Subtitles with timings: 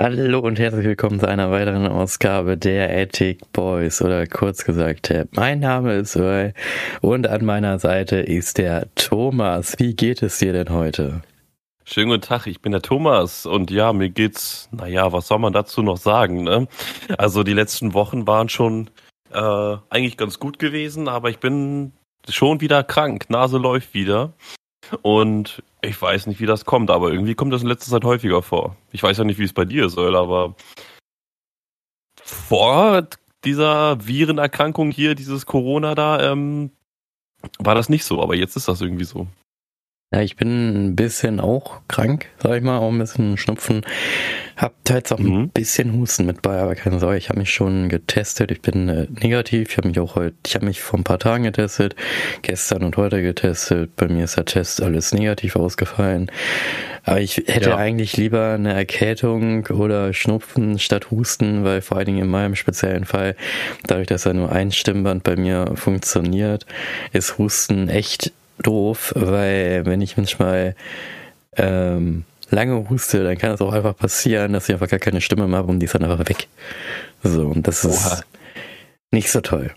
[0.00, 5.60] Hallo und herzlich willkommen zu einer weiteren Ausgabe der Ethic Boys oder kurz gesagt, mein
[5.60, 6.52] Name ist Earl
[7.00, 9.78] und an meiner Seite ist der Thomas.
[9.78, 11.22] Wie geht es dir denn heute?
[11.84, 15.52] Schönen guten Tag, ich bin der Thomas und ja, mir geht's, naja, was soll man
[15.52, 16.66] dazu noch sagen, ne?
[17.16, 18.90] Also die letzten Wochen waren schon
[19.30, 21.92] äh, eigentlich ganz gut gewesen, aber ich bin
[22.28, 24.32] schon wieder krank, Nase läuft wieder
[25.02, 28.42] und ich weiß nicht, wie das kommt, aber irgendwie kommt das in letzter Zeit häufiger
[28.42, 28.76] vor.
[28.92, 30.54] Ich weiß ja nicht, wie es bei dir ist, aber
[32.22, 33.06] vor
[33.44, 36.70] dieser Virenerkrankung hier, dieses Corona da, ähm,
[37.58, 39.26] war das nicht so, aber jetzt ist das irgendwie so.
[40.14, 43.82] Ja, ich bin ein bisschen auch krank, sag ich mal, auch ein bisschen Schnupfen.
[44.56, 45.34] Hab jetzt auch mhm.
[45.34, 48.52] ein bisschen Husten mit bei, aber keine Sorge, ich habe mich schon getestet.
[48.52, 49.70] Ich bin äh, negativ.
[49.70, 51.96] Ich habe mich auch heute, ich habe mich vor ein paar Tagen getestet,
[52.42, 53.96] gestern und heute getestet.
[53.96, 56.30] Bei mir ist der Test alles negativ ausgefallen.
[57.02, 57.76] Aber ich hätte ja.
[57.76, 63.04] eigentlich lieber eine Erkältung oder Schnupfen statt Husten, weil vor allen Dingen in meinem speziellen
[63.04, 63.34] Fall,
[63.88, 66.66] dadurch, dass ja nur ein Stimmband bei mir funktioniert,
[67.12, 70.74] ist Husten echt doof, weil wenn ich manchmal
[71.56, 75.46] ähm, lange huste, dann kann es auch einfach passieren, dass ich einfach gar keine Stimme
[75.46, 76.48] mehr habe und die ist dann einfach weg.
[77.22, 78.20] So, und das ist Oha.
[79.10, 79.72] nicht so toll.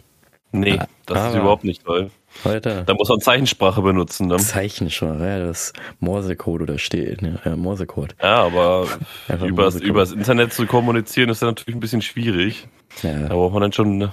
[0.51, 2.09] Nee, das Aber ist überhaupt nicht toll.
[2.43, 2.83] Heute.
[2.85, 4.27] Da muss man Zeichensprache benutzen.
[4.27, 4.37] Ne?
[4.37, 7.39] Zeichensprache, ja, das Morsecode oder steht, ne?
[7.43, 8.15] ja, Morsecode.
[8.21, 8.87] Ja, aber
[9.43, 12.67] übers, übers Internet zu kommunizieren ist ja natürlich ein bisschen schwierig.
[13.01, 13.27] Ja.
[13.27, 14.11] Da braucht man dann schon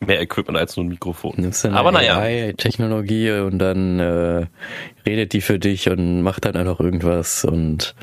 [0.00, 1.34] mehr Equipment als nur ein Mikrofon.
[1.36, 2.52] Nimmst dann Aber naja.
[2.54, 4.46] Technologie und dann äh,
[5.06, 7.94] redet die für dich und macht dann einfach irgendwas und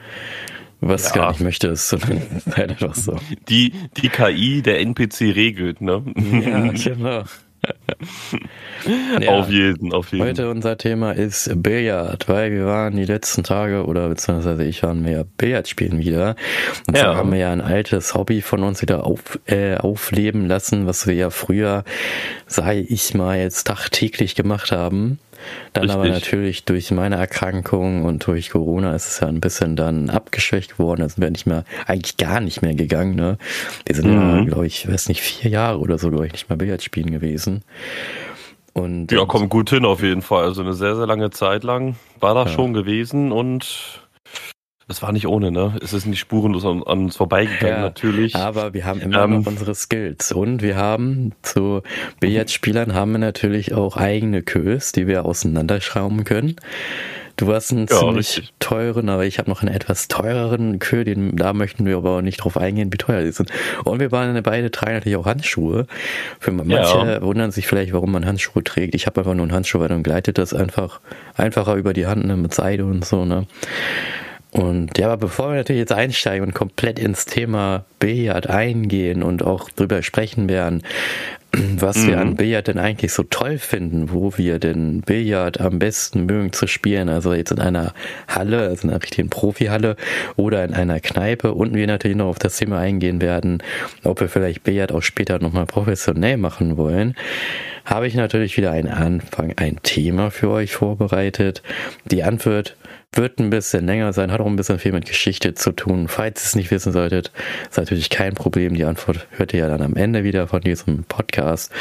[0.80, 1.16] was ja.
[1.16, 1.94] gar nicht möchtest.
[2.56, 3.18] halt einfach so.
[3.50, 6.04] Die, die KI der NPC regelt, ne?
[6.16, 7.24] Ja, genau.
[9.22, 10.26] ja, auf jeden, auf jeden.
[10.26, 15.02] Heute unser Thema ist Billard, weil wir waren die letzten Tage oder beziehungsweise ich waren
[15.02, 16.36] mehr Billard spielen wieder.
[16.88, 17.04] Und ja.
[17.04, 21.08] zwar haben wir ja ein altes Hobby von uns wieder auf, äh, aufleben lassen, was
[21.08, 21.84] wir ja früher,
[22.46, 25.20] sei ich mal jetzt tagtäglich gemacht haben.
[25.74, 26.00] Dann Richtig.
[26.00, 30.80] aber natürlich durch meine Erkrankung und durch Corona ist es ja ein bisschen dann abgeschwächt
[30.80, 31.02] worden.
[31.02, 33.16] Da sind wir nicht mehr, eigentlich gar nicht mehr gegangen.
[33.16, 33.38] Ne?
[33.86, 34.18] Wir sind mhm.
[34.20, 37.12] ja, glaube ich, weiß nicht, vier Jahre oder so, glaube ich, nicht mehr Billard spielen
[37.12, 37.64] gewesen.
[38.74, 40.44] Und, ja, kommt gut hin auf jeden Fall.
[40.44, 42.54] Also eine sehr, sehr lange Zeit lang war das ja.
[42.54, 44.04] schon gewesen und
[44.88, 45.76] das war nicht ohne, ne?
[45.82, 48.36] Es ist nicht spurenlos an, an uns vorbeigegangen, ja, natürlich.
[48.36, 50.32] Aber wir haben immer ähm, noch unsere Skills.
[50.32, 51.82] Und wir haben zu
[52.22, 56.56] Billardspielern haben wir natürlich auch eigene Kös, die wir auseinanderschrauben können.
[57.36, 58.54] Du hast einen ja, ziemlich richtig.
[58.60, 62.38] teuren, aber ich habe noch einen etwas teureren Kö, den, da möchten wir aber nicht
[62.38, 63.52] drauf eingehen, wie teuer die sind.
[63.84, 65.86] Und wir waren beide tragen natürlich auch Handschuhe.
[66.40, 67.22] Für manche ja.
[67.22, 68.96] wundern sich vielleicht, warum man Handschuhe trägt.
[68.96, 71.02] Ich habe einfach nur einen Handschuh, weil dann gleitet das einfach
[71.36, 73.46] einfacher über die Hand ne, mit Seide und so, ne?
[74.58, 79.44] Und ja, aber bevor wir natürlich jetzt einsteigen und komplett ins Thema Billard eingehen und
[79.44, 80.82] auch drüber sprechen werden,
[81.78, 82.08] was mhm.
[82.08, 86.54] wir an Billard denn eigentlich so toll finden, wo wir denn Billard am besten mögen
[86.54, 87.94] zu spielen, also jetzt in einer
[88.28, 89.96] Halle, also in einer richtigen Profihalle
[90.38, 93.62] oder in einer Kneipe und wir natürlich noch auf das Thema eingehen werden,
[94.04, 97.16] ob wir vielleicht Billard auch später nochmal professionell machen wollen,
[97.88, 101.64] habe ich natürlich wieder einen Anfang, ein Thema für euch vorbereitet.
[102.04, 102.76] Die Antwort
[103.14, 106.10] wird ein bisschen länger sein, hat auch ein bisschen viel mit Geschichte zu tun.
[106.10, 107.32] Falls ihr es nicht wissen solltet,
[107.70, 108.74] ist natürlich kein Problem.
[108.74, 111.72] Die Antwort hört ihr ja dann am Ende wieder von diesem Podcast.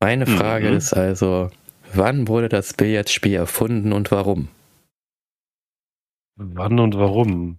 [0.00, 0.76] Meine Frage mhm.
[0.76, 1.50] ist also,
[1.94, 4.48] wann wurde das Billardspiel erfunden und warum?
[6.34, 7.58] Wann und warum?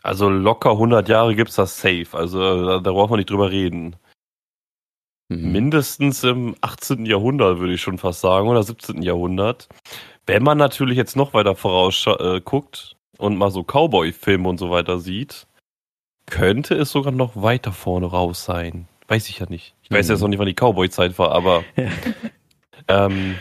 [0.00, 2.06] Also locker 100 Jahre gibt es das safe.
[2.12, 3.96] Also da, da braucht man nicht drüber reden.
[5.28, 5.52] Mhm.
[5.52, 7.04] Mindestens im 18.
[7.06, 9.02] Jahrhundert würde ich schon fast sagen oder 17.
[9.02, 9.68] Jahrhundert.
[10.26, 14.98] Wenn man natürlich jetzt noch weiter vorausguckt äh, und mal so Cowboy-Filme und so weiter
[14.98, 15.46] sieht,
[16.26, 18.88] könnte es sogar noch weiter vorne raus sein.
[19.08, 19.74] Weiß ich ja nicht.
[19.82, 20.12] Ich weiß mhm.
[20.12, 21.90] jetzt noch nicht, wann die Cowboy-Zeit war, aber ja.
[22.88, 23.36] ähm,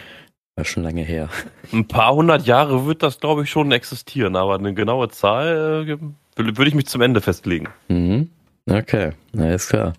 [0.56, 1.30] war schon lange her.
[1.74, 5.98] Ein paar hundert Jahre wird das, glaube ich, schon existieren, aber eine genaue Zahl äh,
[6.38, 7.70] würde ich mich zum Ende festlegen.
[7.88, 8.30] Mhm.
[8.70, 9.94] Okay, alles klar.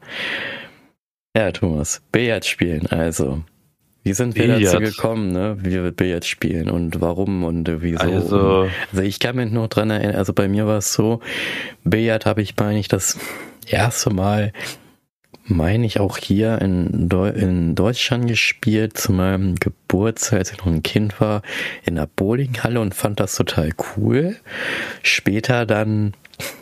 [1.37, 3.43] Ja, Thomas, Billard spielen, also
[4.05, 4.63] wie sind wir Billard.
[4.63, 5.59] dazu gekommen, ne?
[5.61, 8.01] wie wir Billard spielen und warum und wieso?
[8.01, 11.21] Also, also ich kann mich noch dran erinnern, also bei mir war es so,
[11.85, 13.19] Billard habe ich, meine ich, das
[13.69, 14.55] erste Mal,
[15.45, 20.67] meine ich, auch hier in, Deu in Deutschland gespielt, zu meinem Geburtstag, als ich noch
[20.69, 21.43] ein Kind war,
[21.85, 24.37] in der Bowlinghalle und fand das total cool.
[25.03, 26.15] Später dann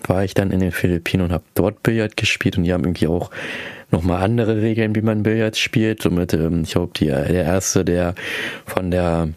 [0.04, 3.06] war ich dann in den Philippinen und habe dort Billard gespielt und die haben irgendwie
[3.06, 3.30] auch
[3.90, 6.02] nochmal andere Regeln, wie man Billard spielt.
[6.02, 8.14] Somit, ähm, ich glaube, der erste, der
[8.66, 9.28] von der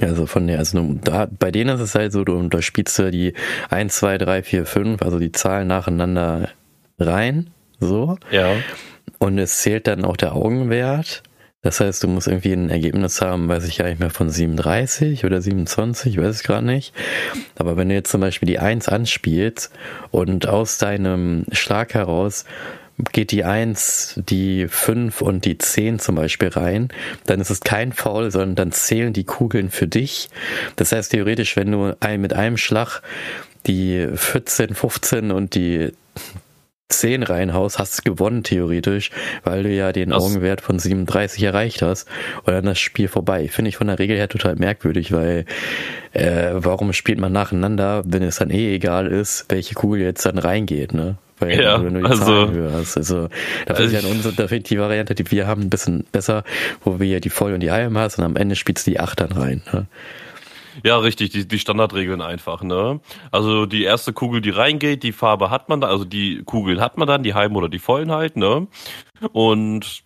[0.00, 3.10] Also von der, also da, bei denen ist es halt so, du, da spielst du
[3.10, 3.34] die
[3.68, 6.48] 1, 2, 3, 4, 5, also die Zahlen nacheinander
[6.98, 8.16] rein, so.
[8.30, 8.52] Ja.
[9.18, 11.22] Und es zählt dann auch der Augenwert.
[11.62, 15.24] Das heißt, du musst irgendwie ein Ergebnis haben, weiß ich gar nicht mehr, von 37
[15.24, 16.94] oder 27, weiß ich gerade nicht.
[17.58, 19.72] Aber wenn du jetzt zum Beispiel die 1 anspielst
[20.10, 22.44] und aus deinem Schlag heraus
[23.12, 26.88] geht die 1, die 5 und die 10 zum Beispiel rein,
[27.26, 30.30] dann ist es kein Foul, sondern dann zählen die Kugeln für dich.
[30.76, 33.02] Das heißt theoretisch, wenn du mit einem Schlag
[33.66, 35.92] die 14, 15 und die
[36.88, 39.10] 10 reinhaust, hast du gewonnen theoretisch,
[39.42, 42.08] weil du ja den das Augenwert von 37 erreicht hast
[42.44, 43.48] und dann das Spiel vorbei.
[43.48, 45.46] Finde ich von der Regel her total merkwürdig, weil
[46.12, 50.38] äh, warum spielt man nacheinander, wenn es dann eh egal ist, welche Kugel jetzt dann
[50.38, 51.18] reingeht, ne?
[51.38, 52.96] Weil ja, wenn du die also, Zahlenhöhe hast.
[52.96, 53.28] Also
[53.66, 56.44] da finde ich, also ich, da find die Variante, die wir haben, ein bisschen besser,
[56.82, 59.00] wo wir ja die Voll- und die Halben hast und am Ende spielst du die
[59.00, 59.62] Acht dann rein.
[59.72, 59.86] Ne?
[60.84, 63.00] Ja, richtig, die, die Standardregeln einfach, ne?
[63.30, 66.98] Also die erste Kugel, die reingeht, die Farbe hat man da, also die Kugel hat
[66.98, 68.66] man dann, die halben oder die vollen halt, ne?
[69.32, 70.04] Und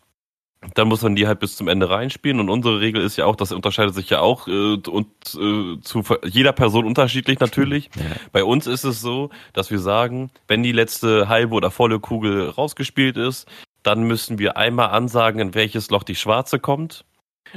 [0.74, 2.38] dann muss man die halt bis zum Ende reinspielen.
[2.38, 6.02] Und unsere Regel ist ja auch, das unterscheidet sich ja auch äh, und äh, zu
[6.24, 7.90] jeder Person unterschiedlich natürlich.
[7.96, 8.16] Ja.
[8.32, 12.50] Bei uns ist es so, dass wir sagen, wenn die letzte halbe oder volle Kugel
[12.50, 13.48] rausgespielt ist,
[13.82, 17.04] dann müssen wir einmal ansagen, in welches Loch die schwarze kommt.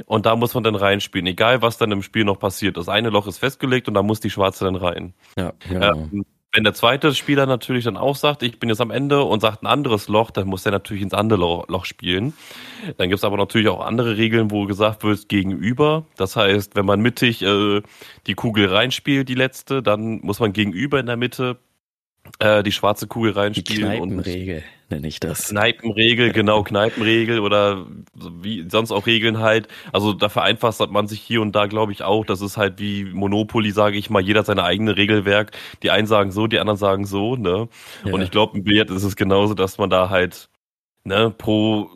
[0.06, 2.76] Und da muss man dann reinspielen, egal was dann im Spiel noch passiert.
[2.76, 5.14] Das eine Loch ist festgelegt und da muss die schwarze dann rein.
[5.36, 5.92] Ja, genau.
[5.92, 6.24] Ähm,
[6.54, 9.62] wenn der zweite Spieler natürlich dann auch sagt, ich bin jetzt am Ende und sagt
[9.62, 12.32] ein anderes Loch, dann muss er natürlich ins andere Loch spielen.
[12.96, 16.06] Dann gibt es aber natürlich auch andere Regeln, wo gesagt wird, gegenüber.
[16.16, 17.82] Das heißt, wenn man mittig äh,
[18.28, 21.58] die Kugel reinspielt, die letzte, dann muss man gegenüber in der Mitte
[22.38, 23.90] äh, die schwarze Kugel reinspielen.
[23.90, 25.48] Die Kneipenregel nenne ich das.
[25.48, 29.68] Kneipenregel, genau, Kneipenregel oder wie sonst auch Regeln halt.
[29.92, 32.24] Also da vereinfacht man sich hier und da, glaube ich, auch.
[32.24, 34.22] Das ist halt wie Monopoly, sage ich mal.
[34.22, 35.52] Jeder hat seine eigene Regelwerk.
[35.82, 37.68] Die einen sagen so, die anderen sagen so, ne?
[38.04, 38.12] Ja.
[38.12, 40.48] Und ich glaube, im Billard ist es genauso, dass man da halt,
[41.04, 41.90] ne, pro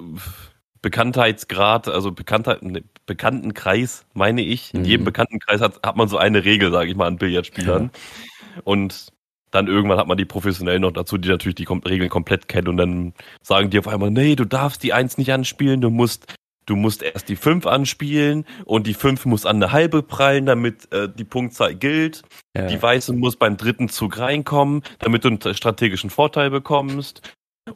[0.83, 4.73] Bekanntheitsgrad, also Bekanntheit, ne, Bekanntenkreis, meine ich.
[4.75, 4.87] In mhm.
[4.87, 7.91] jedem Bekanntenkreis hat, hat man so eine Regel, sage ich mal, an Billardspielern.
[7.93, 8.63] Ja.
[8.65, 9.13] Und
[9.51, 12.77] dann irgendwann hat man die professionell noch dazu, die natürlich die Regeln komplett kennen und
[12.77, 16.35] dann sagen die auf einmal, nee, du darfst die Eins nicht anspielen, du musst,
[16.67, 20.93] du musst erst die Fünf anspielen und die Fünf muss an eine halbe prallen, damit
[20.93, 22.23] äh, die Punktzahl gilt.
[22.57, 22.67] Ja.
[22.67, 27.23] Die Weiße muss beim dritten Zug reinkommen, damit du einen strategischen Vorteil bekommst.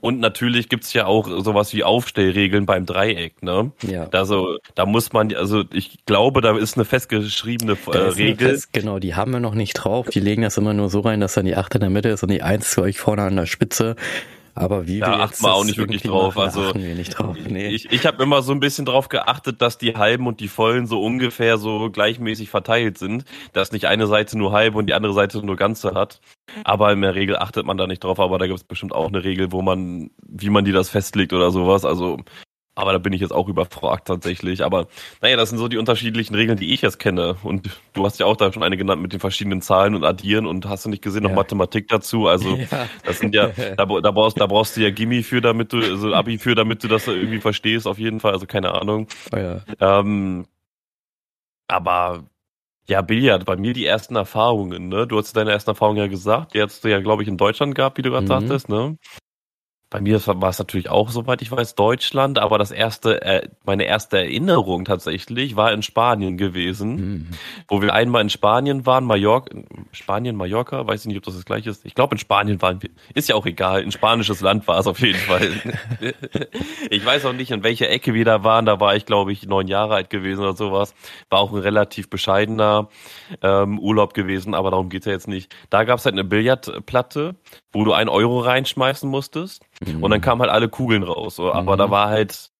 [0.00, 3.72] Und natürlich gibt's ja auch sowas wie Aufstellregeln beim Dreieck, ne?
[3.82, 4.08] Ja.
[4.12, 8.50] Also da muss man, also ich glaube, da ist eine festgeschriebene äh, Regel.
[8.50, 10.08] Fest, genau, die haben wir noch nicht drauf.
[10.08, 12.22] Die legen das immer nur so rein, dass dann die 8 in der Mitte ist
[12.22, 13.96] und die 1 zu euch vorne an der Spitze.
[14.54, 16.34] Aber wie da achten wir auch nicht wirklich drauf.
[16.34, 17.36] Machen, also nicht drauf.
[17.48, 17.68] Nee.
[17.68, 20.86] ich, ich habe immer so ein bisschen drauf geachtet, dass die halben und die vollen
[20.86, 25.14] so ungefähr so gleichmäßig verteilt sind, dass nicht eine Seite nur halbe und die andere
[25.14, 26.20] Seite nur ganze hat.
[26.64, 28.20] Aber in der Regel achtet man da nicht drauf.
[28.20, 31.32] Aber da gibt es bestimmt auch eine Regel, wo man, wie man die das festlegt
[31.32, 31.86] oder sowas.
[31.86, 32.18] Also
[32.74, 34.64] aber da bin ich jetzt auch überfragt tatsächlich.
[34.64, 34.86] Aber
[35.20, 37.36] naja, das sind so die unterschiedlichen Regeln, die ich jetzt kenne.
[37.42, 40.46] Und du hast ja auch da schon eine genannt mit den verschiedenen Zahlen und Addieren
[40.46, 41.36] und hast du nicht gesehen, noch ja.
[41.36, 42.28] Mathematik dazu.
[42.28, 42.88] Also ja.
[43.04, 46.14] das sind ja, da, da, brauchst, da brauchst du ja Gimmi für, damit du, also
[46.14, 48.32] Abi für, damit du das irgendwie verstehst, auf jeden Fall.
[48.32, 49.06] Also keine Ahnung.
[49.32, 49.60] Oh ja.
[49.80, 50.46] ähm,
[51.68, 52.24] aber
[52.88, 55.06] ja, Billard, bei mir die ersten Erfahrungen, ne?
[55.06, 57.74] Du hast deine ersten Erfahrungen ja gesagt, die hast du ja, glaube ich, in Deutschland
[57.74, 58.28] gehabt, wie du gerade mhm.
[58.28, 58.96] sagtest, ne?
[59.92, 63.84] Bei mir war es natürlich auch, soweit ich weiß, Deutschland, aber das erste, äh, meine
[63.84, 67.26] erste Erinnerung tatsächlich war in Spanien gewesen, mhm.
[67.68, 69.54] wo wir einmal in Spanien waren, Mallorca,
[69.92, 71.84] Spanien, Mallorca, weiß ich nicht, ob das das gleiche ist.
[71.84, 74.86] Ich glaube, in Spanien waren wir, ist ja auch egal, ein spanisches Land war es
[74.86, 75.50] auf jeden Fall.
[76.90, 79.46] ich weiß auch nicht, in welcher Ecke wir da waren, da war ich, glaube ich,
[79.46, 80.94] neun Jahre alt gewesen oder sowas.
[81.28, 82.88] War auch ein relativ bescheidener
[83.42, 85.54] ähm, Urlaub gewesen, aber darum geht's ja jetzt nicht.
[85.68, 87.34] Da gab es halt eine Billardplatte,
[87.72, 89.62] wo du einen Euro reinschmeißen musstest.
[89.86, 90.02] Mhm.
[90.02, 91.36] Und dann kamen halt alle Kugeln raus.
[91.36, 91.52] So.
[91.52, 91.78] Aber mhm.
[91.78, 92.50] da war halt,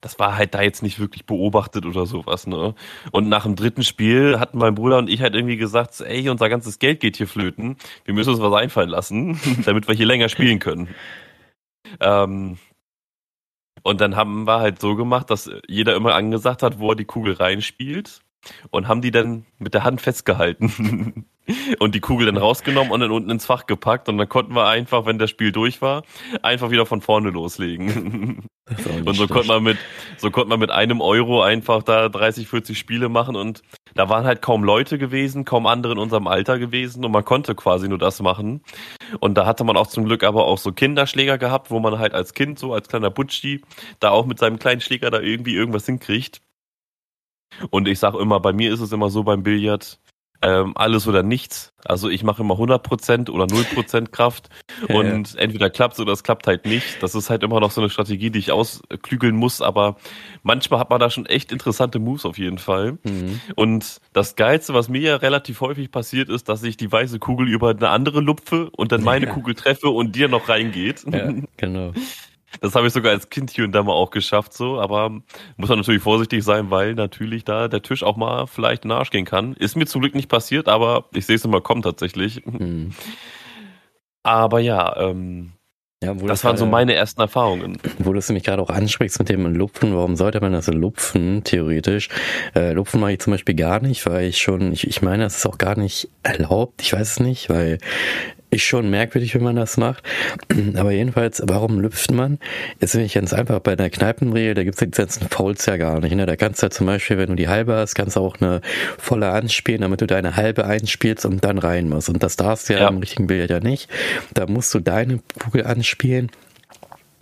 [0.00, 2.74] das war halt da jetzt nicht wirklich beobachtet oder sowas, ne?
[3.12, 6.48] Und nach dem dritten Spiel hatten mein Bruder und ich halt irgendwie gesagt, ey, unser
[6.48, 7.76] ganzes Geld geht hier flöten.
[8.04, 10.88] Wir müssen uns was einfallen lassen, damit wir hier länger spielen können.
[12.00, 12.58] Ähm,
[13.82, 17.04] und dann haben wir halt so gemacht, dass jeder immer angesagt hat, wo er die
[17.04, 18.20] Kugel reinspielt
[18.70, 21.26] und haben die dann mit der Hand festgehalten
[21.78, 24.66] und die Kugel dann rausgenommen und dann unten ins Fach gepackt und dann konnten wir
[24.66, 26.04] einfach, wenn das Spiel durch war,
[26.42, 28.44] einfach wieder von vorne loslegen.
[29.04, 29.76] Und so konnte man mit
[30.18, 33.62] so konnte man mit einem Euro einfach da 30, 40 Spiele machen und
[33.94, 37.54] da waren halt kaum Leute gewesen, kaum andere in unserem Alter gewesen und man konnte
[37.56, 38.62] quasi nur das machen.
[39.18, 42.14] Und da hatte man auch zum Glück aber auch so Kinderschläger gehabt, wo man halt
[42.14, 43.62] als Kind so als kleiner Butschi
[43.98, 46.40] da auch mit seinem kleinen Schläger da irgendwie irgendwas hinkriegt.
[47.70, 49.98] Und ich sage immer, bei mir ist es immer so beim Billard,
[50.42, 51.72] ähm, alles oder nichts.
[51.84, 54.48] Also ich mache immer 100% oder 0% Kraft
[54.88, 55.40] und ja.
[55.40, 57.02] entweder klappt oder es klappt halt nicht.
[57.02, 59.96] Das ist halt immer noch so eine Strategie, die ich ausklügeln muss, aber
[60.42, 62.98] manchmal hat man da schon echt interessante Moves auf jeden Fall.
[63.02, 63.40] Mhm.
[63.56, 67.48] Und das Geilste, was mir ja relativ häufig passiert, ist, dass ich die weiße Kugel
[67.48, 69.32] über eine andere lupfe und dann meine ja.
[69.32, 71.04] Kugel treffe und dir noch reingeht.
[71.10, 71.92] Ja, genau.
[72.60, 75.10] Das habe ich sogar als Kind hier und da mal auch geschafft, so, aber
[75.56, 78.98] muss man natürlich vorsichtig sein, weil natürlich da der Tisch auch mal vielleicht in den
[78.98, 79.54] Arsch gehen kann.
[79.54, 82.42] Ist mir zum Glück nicht passiert, aber ich sehe es immer kommen tatsächlich.
[82.44, 82.92] Hm.
[84.22, 85.52] Aber ja, ähm,
[86.02, 87.78] ja, das waren so meine ersten Erfahrungen.
[87.98, 91.44] Wo du es nämlich gerade auch ansprichst mit dem Lupfen, warum sollte man das lupfen,
[91.44, 92.08] theoretisch?
[92.56, 95.36] Äh, lupfen mache ich zum Beispiel gar nicht, weil ich schon, ich, ich meine, das
[95.36, 97.78] ist auch gar nicht erlaubt, ich weiß es nicht, weil
[98.52, 100.04] ist schon merkwürdig, wenn man das macht.
[100.76, 102.38] Aber jedenfalls, warum lüpft man?
[102.80, 106.00] Ist nämlich ganz einfach bei einer Kneipenregel, da gibt es die ganzen Fouls ja gar
[106.00, 106.14] nicht.
[106.14, 106.26] Ne?
[106.26, 108.60] Da kannst du ja zum Beispiel, wenn du die halbe hast, kannst du auch eine
[108.98, 112.10] volle anspielen, damit du deine halbe einspielst und dann rein musst.
[112.10, 112.88] Und das darfst du ja, ja.
[112.88, 113.88] im richtigen Billard ja nicht.
[114.34, 116.30] Da musst du deine Kugel anspielen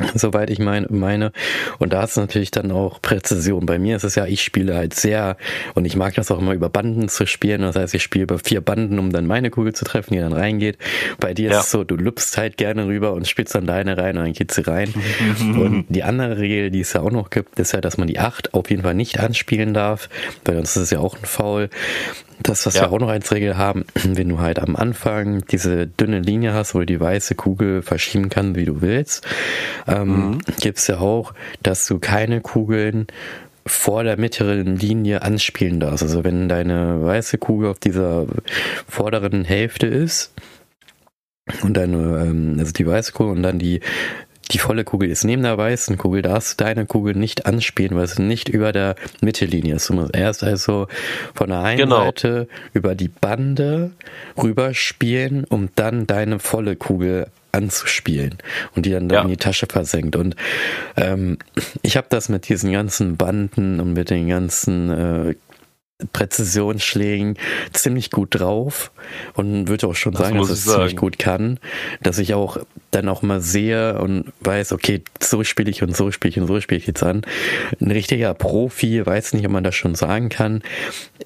[0.15, 1.33] soweit ich mein, meine.
[1.79, 3.67] Und da ist natürlich dann auch Präzision.
[3.67, 5.37] Bei mir ist es ja, ich spiele halt sehr,
[5.75, 7.63] und ich mag das auch immer über Banden zu spielen.
[7.63, 10.33] Das heißt, ich spiele über vier Banden, um dann meine Kugel zu treffen, die dann
[10.33, 10.79] reingeht.
[11.19, 11.59] Bei dir ja.
[11.59, 14.33] ist es so, du lüpfst halt gerne rüber und spielst dann deine rein und dann
[14.33, 14.93] geht sie rein.
[15.41, 18.19] und die andere Regel, die es ja auch noch gibt, ist ja, dass man die
[18.19, 20.09] acht auf jeden Fall nicht anspielen darf,
[20.45, 21.71] weil sonst ist es ja auch ein Foul.
[22.43, 22.83] Das, was ja.
[22.83, 26.75] wir auch noch als Regel haben, wenn du halt am Anfang diese dünne Linie hast,
[26.75, 29.27] wo du die weiße Kugel verschieben kannst, wie du willst,
[29.87, 30.39] ähm, mhm.
[30.61, 33.07] gibt es ja auch, dass du keine Kugeln
[33.67, 36.03] vor der mittleren Linie anspielen darfst.
[36.03, 38.27] Also wenn deine weiße Kugel auf dieser
[38.89, 40.33] vorderen Hälfte ist,
[41.63, 43.81] und deine, ähm, also die weiße Kugel und dann die
[44.51, 48.05] die volle Kugel ist neben der weißen Kugel, darfst du deine Kugel nicht anspielen, weil
[48.05, 49.89] es nicht über der Mittellinie ist.
[49.89, 50.89] Du musst erst also
[51.35, 52.05] von der einen genau.
[52.05, 53.93] Seite über die Bande
[54.37, 58.39] rüberspielen, um dann deine volle Kugel anzuspielen
[58.75, 59.23] und die dann, dann ja.
[59.23, 60.17] in die Tasche versenkt.
[60.17, 60.37] Und
[60.97, 61.39] ähm,
[61.83, 65.35] ich habe das mit diesen ganzen Banden und mit den ganzen äh,
[66.13, 67.37] Präzisionsschlägen
[67.73, 68.91] ziemlich gut drauf
[69.35, 70.79] und würde auch schon das sagen, dass es sagen.
[70.79, 71.59] ziemlich gut kann,
[72.03, 72.59] dass ich auch
[72.91, 76.47] dann auch mal sehe und weiß, okay, so spiele ich und so spiele ich und
[76.47, 77.23] so spiele ich jetzt an.
[77.81, 80.63] Ein richtiger Profi, weiß nicht, ob man das schon sagen kann,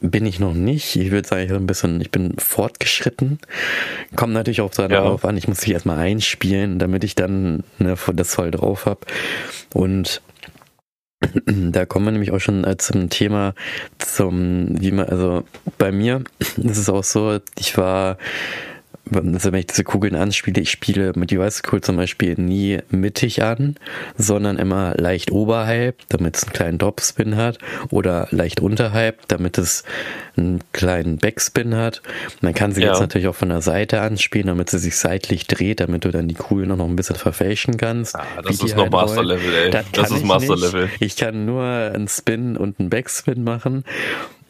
[0.00, 0.97] bin ich noch nicht.
[0.97, 3.38] Ich würde sagen, ich bin ein bisschen, ich bin fortgeschritten.
[4.16, 5.28] Kommt natürlich auch darauf ja.
[5.28, 9.00] an, ich muss mich erstmal einspielen, damit ich dann ne, das voll drauf habe.
[9.73, 10.21] Und
[11.47, 13.54] da kommen wir nämlich auch schon zum Thema
[13.99, 15.45] zum, wie man, also
[15.78, 18.19] bei mir ist es auch so, ich war
[19.12, 22.78] also wenn ich diese Kugeln anspiele, ich spiele mit die weiße Kugel zum Beispiel nie
[22.90, 23.76] mittig an,
[24.16, 27.58] sondern immer leicht oberhalb, damit es einen kleinen Topspin hat,
[27.90, 29.84] oder leicht unterhalb, damit es
[30.37, 32.02] einen kleinen Backspin hat.
[32.40, 32.88] Man kann sie ja.
[32.88, 36.28] jetzt natürlich auch von der Seite anspielen, damit sie sich seitlich dreht, damit du dann
[36.28, 38.16] die Kugel noch ein bisschen verfälschen kannst.
[38.16, 39.70] Ah, das ist noch halt Master Level, ey.
[39.70, 40.88] Das, das ist Master Level.
[41.00, 43.84] Ich kann nur einen Spin und einen Backspin machen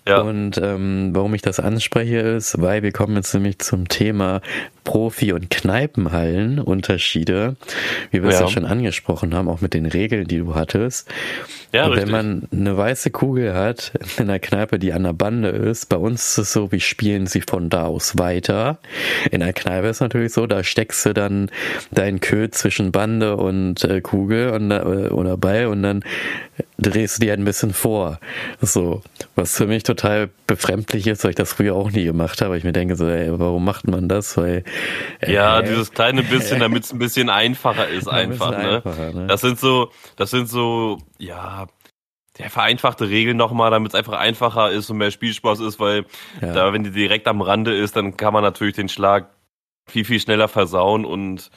[0.06, 0.20] ja.
[0.20, 4.42] Und ähm, warum ich das anspreche, ist, weil wir kommen jetzt nämlich zum Thema
[4.84, 7.56] Profi- und Kneipenhallen Unterschiede,
[8.10, 8.34] wie wir ja.
[8.34, 11.08] es ja schon angesprochen haben, auch mit den Regeln, die du hattest.
[11.74, 15.48] Ja, und wenn man eine weiße Kugel hat in einer Kneipe, die an der Bande
[15.48, 18.78] ist, bei uns ist es so, wie spielen sie von da aus weiter.
[19.32, 21.50] In der Kneipe ist es natürlich so, da steckst du dann
[21.90, 26.04] dein Kö zwischen Bande und äh, Kugel und, äh, oder Ball und dann
[26.78, 28.20] drehst du dir ein bisschen vor.
[28.60, 29.02] So,
[29.34, 32.56] was für mich total befremdlich ist, weil ich das früher auch nie gemacht habe.
[32.56, 34.36] Ich mir denke so, ey, warum macht man das?
[34.36, 34.64] Weil
[35.20, 38.50] äh, ja, dieses kleine bisschen, damit es ein bisschen einfacher ist, einfach.
[38.50, 38.76] Ne?
[38.76, 39.26] Einfacher, ne?
[39.26, 41.63] Das sind so, das sind so, ja,
[42.38, 46.06] der vereinfachte Regeln nochmal, damit es einfach einfacher ist und mehr Spielspaß ist, weil
[46.40, 46.52] ja.
[46.52, 49.30] da, wenn die direkt am Rande ist, dann kann man natürlich den Schlag
[49.86, 51.50] viel, viel schneller versauen und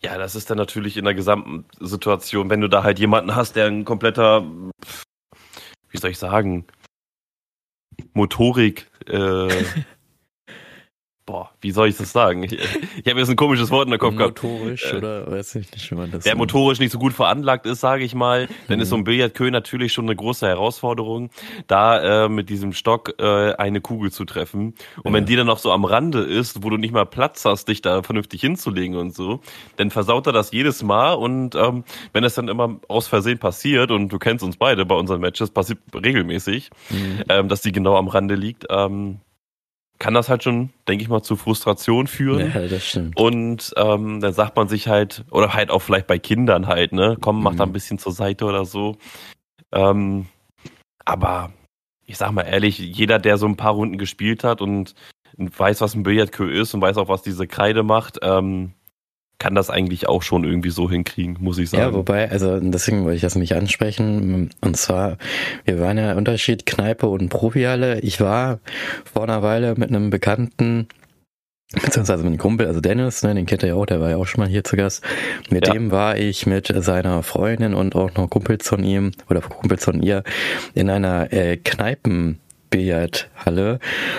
[0.00, 3.56] ja, das ist dann natürlich in der gesamten Situation, wenn du da halt jemanden hast,
[3.56, 4.44] der ein kompletter,
[5.90, 6.66] wie soll ich sagen,
[8.12, 9.48] Motorik äh,
[11.28, 12.42] boah, wie soll ich das sagen?
[12.44, 14.42] Ich, ich habe jetzt ein komisches Wort in der Kopf gehabt.
[14.42, 17.66] Motorisch oder weiß ich nicht, wie man das Der so motorisch nicht so gut veranlagt
[17.66, 21.28] ist, sage ich mal, dann ist so ein Billardkö natürlich schon eine große Herausforderung,
[21.66, 24.74] da äh, mit diesem Stock äh, eine Kugel zu treffen.
[25.02, 25.12] Und ja.
[25.12, 27.82] wenn die dann noch so am Rande ist, wo du nicht mal Platz hast, dich
[27.82, 29.40] da vernünftig hinzulegen und so,
[29.76, 33.90] dann versaut er das jedes Mal und ähm, wenn das dann immer aus Versehen passiert
[33.90, 37.24] und du kennst uns beide bei unseren Matches, passiert regelmäßig, mhm.
[37.28, 39.20] ähm, dass die genau am Rande liegt, ähm,
[39.98, 42.52] kann das halt schon, denke ich mal, zu Frustration führen.
[42.54, 43.16] Ja, das stimmt.
[43.16, 47.16] Und ähm, dann sagt man sich halt, oder halt auch vielleicht bei Kindern halt, ne,
[47.20, 47.56] komm, mach mhm.
[47.56, 48.96] da ein bisschen zur Seite oder so.
[49.72, 50.26] Ähm,
[51.04, 51.52] aber
[52.06, 54.94] ich sag mal ehrlich, jeder, der so ein paar Runden gespielt hat und
[55.36, 58.72] weiß, was ein Billardkö ist und weiß auch, was diese Kreide macht, ähm,
[59.38, 61.82] kann das eigentlich auch schon irgendwie so hinkriegen, muss ich sagen.
[61.82, 64.50] Ja, wobei, also deswegen wollte ich das nicht ansprechen.
[64.60, 65.16] Und zwar,
[65.64, 68.00] wir waren ja Unterschied Kneipe und Profihalle.
[68.00, 68.58] Ich war
[69.04, 70.88] vor einer Weile mit einem Bekannten
[71.72, 74.16] beziehungsweise mit einem Kumpel, also Dennis, ne, den kennt ihr ja auch, der war ja
[74.16, 75.04] auch schon mal hier zu Gast.
[75.50, 75.74] Mit ja.
[75.74, 80.02] dem war ich mit seiner Freundin und auch noch Kumpels von ihm oder Kumpels von
[80.02, 80.22] ihr
[80.74, 82.40] in einer äh, Kneipen
[82.70, 83.78] Billardhalle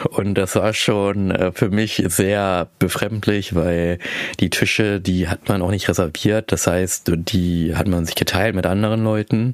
[0.10, 4.00] und das war schon äh, für mich sehr befremdlich, weil
[4.40, 8.56] die Tische, die hat man auch nicht reserviert, das heißt, die hat man sich geteilt
[8.56, 9.54] mit anderen Leuten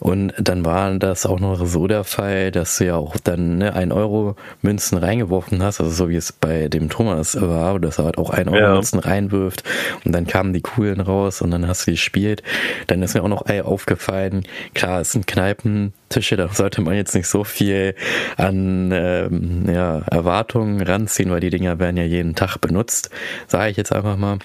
[0.00, 3.74] und dann war das auch noch so der Fall, dass du ja auch dann ne,
[3.74, 8.04] 1 Euro Münzen reingeworfen hast, also so wie es bei dem Thomas war, dass er
[8.04, 8.72] halt auch 1 Euro ja.
[8.74, 9.64] Münzen reinwirft
[10.04, 12.42] und dann kamen die Kugeln raus und dann hast du gespielt.
[12.88, 17.28] Dann ist mir auch noch aufgefallen, klar, es sind Kneipentische, da sollte man jetzt nicht
[17.28, 17.94] so viel
[18.36, 23.10] an ähm, ja, Erwartungen ranziehen, weil die Dinger werden ja jeden Tag benutzt,
[23.46, 24.38] sage ich jetzt einfach mal.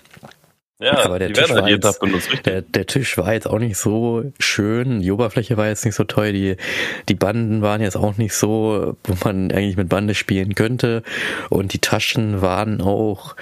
[0.81, 4.23] Ja, aber der Tisch, halt jetzt, benutzt, der, der, Tisch war jetzt auch nicht so
[4.39, 6.57] schön, die Oberfläche war jetzt nicht so toll, die,
[7.07, 11.03] die Banden waren jetzt auch nicht so, wo man eigentlich mit Bande spielen könnte.
[11.49, 13.35] Und die Taschen waren auch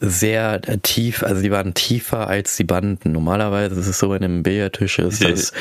[0.00, 3.12] sehr tief, also die waren tiefer als die Banden.
[3.12, 5.52] Normalerweise ist es so in einem Billardtisch ist, dass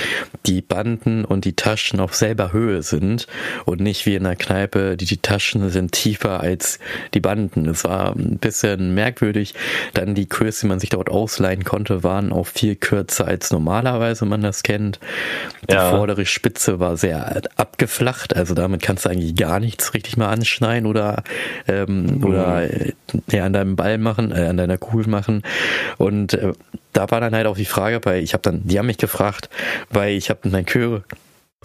[0.45, 3.27] die Banden und die Taschen auf selber Höhe sind
[3.65, 6.79] und nicht wie in der Kneipe, die, die Taschen sind tiefer als
[7.13, 7.67] die Banden.
[7.67, 9.53] Es war ein bisschen merkwürdig.
[9.93, 14.25] Dann die Kurs, die man sich dort ausleihen konnte, waren auch viel kürzer als normalerweise
[14.25, 14.99] man das kennt.
[15.69, 15.89] Die ja.
[15.89, 20.87] vordere Spitze war sehr abgeflacht, also damit kannst du eigentlich gar nichts richtig mal anschneiden
[20.87, 21.23] oder,
[21.67, 22.23] ähm, mhm.
[22.23, 22.67] oder
[23.31, 25.44] ja, an deinem Ball machen, äh, an deiner Kugel machen.
[25.98, 26.53] Und äh,
[26.94, 29.50] da war dann halt auch die Frage, weil ich habe dann, die haben mich gefragt,
[29.89, 31.01] weil ich habe mein Kö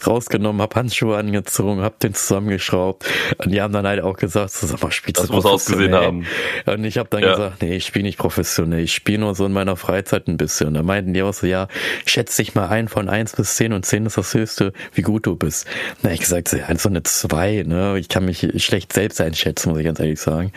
[0.06, 3.04] rausgenommen, hab Handschuhe angezogen, hab den zusammengeschraubt
[3.38, 6.26] und die haben dann halt auch gesagt, so, sag mal, spielst das muss ausgesehen haben.
[6.66, 7.30] Und ich habe dann ja.
[7.30, 10.68] gesagt, nee, ich spiele nicht professionell, ich spiele nur so in meiner Freizeit ein bisschen.
[10.68, 11.68] Und da meinten die auch so, ja,
[12.06, 15.26] schätz dich mal ein von eins bis zehn und zehn ist das höchste, wie gut
[15.26, 15.66] du bist.
[16.02, 19.78] Na, ich gesagt, so, so eine zwei, ne, ich kann mich schlecht selbst einschätzen, muss
[19.78, 20.52] ich ganz ehrlich sagen.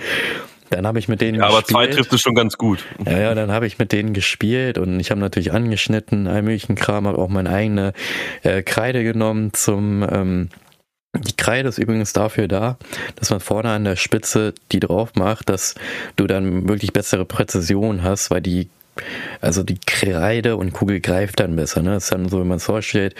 [0.71, 1.67] Dann habe ich mit denen ja, aber gespielt.
[1.67, 2.85] zwei trifft es schon ganz gut.
[3.05, 6.75] Ja, ja, dann habe ich mit denen gespielt und ich habe natürlich angeschnitten, all möglichen
[6.75, 7.93] Kram, habe auch meine eigene
[8.43, 10.49] äh, Kreide genommen zum ähm,
[11.13, 12.77] die Kreide ist übrigens dafür da,
[13.17, 15.75] dass man vorne an der Spitze die drauf macht, dass
[16.15, 18.69] du dann wirklich bessere Präzision hast, weil die
[19.41, 21.81] also die Kreide und Kugel greift dann besser.
[21.81, 21.91] Ne?
[21.91, 23.15] Das ist dann so, wenn man es vorstellt,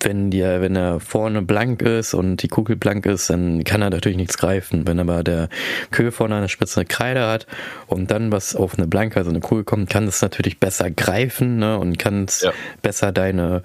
[0.00, 3.90] wenn dir, wenn er vorne blank ist und die Kugel blank ist, dann kann er
[3.90, 4.86] natürlich nichts greifen.
[4.86, 5.48] Wenn aber der
[5.90, 7.46] Köhl vorne an der Spitze eine Kreide hat
[7.86, 11.58] und dann was auf eine blanke, also eine Kugel kommt, kann es natürlich besser greifen
[11.58, 12.52] ne, und kann ja.
[12.82, 13.62] besser deine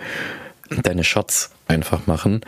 [0.83, 2.41] deine Shots einfach machen.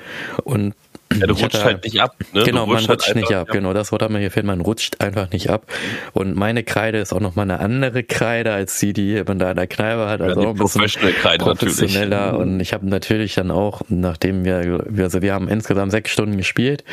[0.44, 0.74] Und
[1.20, 2.16] ja, du rutscht halt nicht ab.
[2.34, 2.44] Ne?
[2.44, 3.48] Genau, man rutscht halt nicht ab.
[3.48, 3.54] Ja.
[3.54, 4.46] Genau, das Wort hat mir gefehlt.
[4.46, 5.66] Man rutscht einfach nicht ab.
[6.14, 9.58] Und meine Kreide ist auch nochmal eine andere Kreide als die, die man da in
[9.58, 10.22] der Kneipe hat.
[10.22, 12.32] Also ja, auch ein bisschen Kreide professioneller.
[12.32, 12.42] Natürlich.
[12.42, 16.84] Und ich habe natürlich dann auch, nachdem wir, also wir haben insgesamt sechs Stunden gespielt,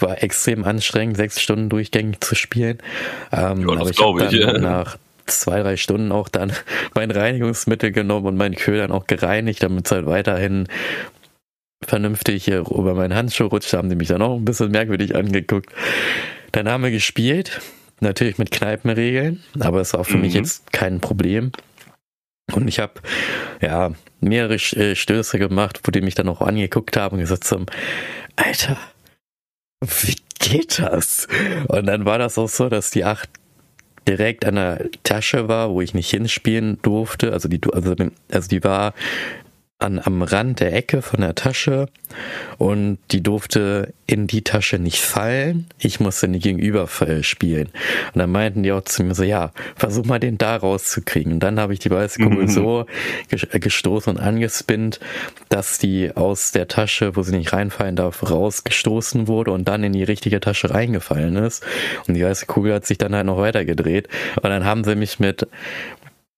[0.00, 2.78] war extrem anstrengend, sechs Stunden durchgängig zu spielen.
[3.32, 4.58] Ähm, ja, aber ich habe dann ja.
[4.58, 6.52] nach zwei, drei Stunden auch dann
[6.94, 10.68] mein Reinigungsmittel genommen und meinen Köhl dann auch gereinigt, damit es halt weiterhin
[11.86, 15.72] vernünftig hier über meinen Handschuh rutscht, haben die mich dann auch ein bisschen merkwürdig angeguckt.
[16.52, 17.60] Dann haben wir gespielt,
[18.00, 20.22] natürlich mit Kneipenregeln, aber es war für mhm.
[20.22, 21.52] mich jetzt kein Problem.
[22.52, 22.94] Und ich habe
[23.60, 27.66] ja mehrere äh, Stöße gemacht, wo die mich dann auch angeguckt haben und gesagt haben,
[28.36, 28.76] Alter,
[29.80, 31.28] wie geht das?
[31.68, 33.30] Und dann war das auch so, dass die acht
[34.08, 37.32] direkt an der Tasche war, wo ich nicht hinspielen durfte.
[37.32, 37.94] Also die, also,
[38.30, 38.94] also die war
[39.82, 41.88] an, am Rand der Ecke von der Tasche
[42.58, 45.66] und die durfte in die Tasche nicht fallen.
[45.78, 46.88] Ich musste die gegenüber
[47.22, 47.68] spielen.
[48.12, 51.32] Und dann meinten die auch zu mir so, ja, versuch mal den da rauszukriegen.
[51.32, 52.48] Und dann habe ich die weiße Kugel mhm.
[52.48, 52.86] so
[53.28, 55.00] gestoßen und angespinnt,
[55.48, 59.92] dass die aus der Tasche, wo sie nicht reinfallen darf, rausgestoßen wurde und dann in
[59.92, 61.64] die richtige Tasche reingefallen ist.
[62.06, 64.08] Und die weiße Kugel hat sich dann halt noch weiter gedreht.
[64.36, 65.46] Und dann haben sie mich mit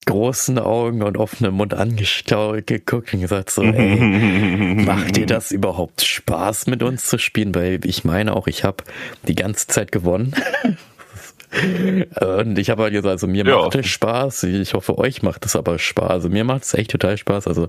[0.04, 3.96] großen Augen und offenem Mund angeschaut, geguckt und gesagt so, ey,
[4.84, 7.54] macht dir das überhaupt Spaß mit uns zu spielen?
[7.54, 8.84] Weil ich meine auch, ich habe
[9.26, 10.34] die ganze Zeit gewonnen.
[12.42, 13.56] und ich habe halt gesagt, also mir ja.
[13.56, 14.44] macht es Spaß.
[14.44, 16.10] Ich hoffe, euch macht es aber Spaß.
[16.10, 17.46] Also mir macht es echt total Spaß.
[17.46, 17.68] Also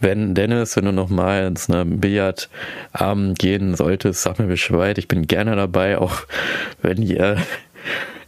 [0.00, 4.98] wenn Dennis, wenn du noch mal ins ne, Billardabend gehen solltest, sag mir Bescheid.
[4.98, 6.22] Ich bin gerne dabei, auch
[6.82, 7.38] wenn ihr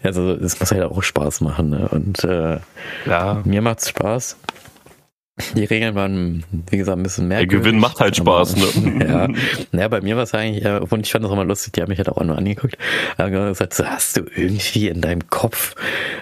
[0.02, 1.70] also es muss halt auch Spaß machen.
[1.70, 1.88] Ne?
[1.88, 2.58] Und äh,
[3.06, 3.42] ja.
[3.44, 4.36] mir macht's Spaß.
[5.54, 7.38] Die Regeln waren, wie gesagt, ein bisschen mehr.
[7.38, 9.06] Der Gewinn macht halt Spaß, ne?
[9.08, 9.28] ja.
[9.72, 11.88] Naja, bei mir war es eigentlich, und ich fand das auch mal lustig, die haben
[11.88, 12.76] mich halt auch nur angeguckt.
[13.16, 15.74] haben gesagt, so hast du irgendwie in deinem Kopf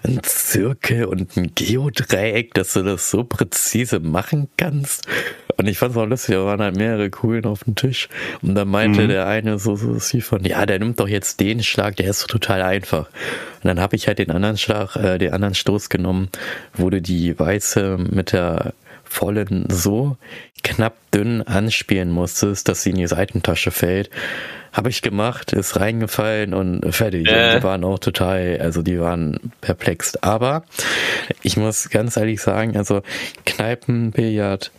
[0.02, 5.06] einen Zirkel und ein Geodreieck, dass du das so präzise machen kannst.
[5.56, 8.08] Und ich fand es auch lustig, da waren halt mehrere Kugeln auf dem Tisch.
[8.42, 9.08] Und dann meinte mhm.
[9.08, 12.20] der eine so, so sie von, ja, der nimmt doch jetzt den Schlag, der ist
[12.20, 13.08] so total einfach.
[13.62, 16.28] Und dann habe ich halt den anderen Schlag, äh, den anderen Stoß genommen,
[16.74, 18.74] wo du die weiße mit der
[19.08, 20.16] vollen so
[20.62, 24.10] knapp dünn anspielen musstest, dass sie in die Seitentasche fällt.
[24.72, 27.26] Habe ich gemacht, ist reingefallen und fertig.
[27.28, 27.58] Äh.
[27.58, 30.16] Die waren auch total, also die waren perplex.
[30.16, 30.64] Aber
[31.42, 33.02] ich muss ganz ehrlich sagen, also
[33.46, 34.70] Kneipenbillard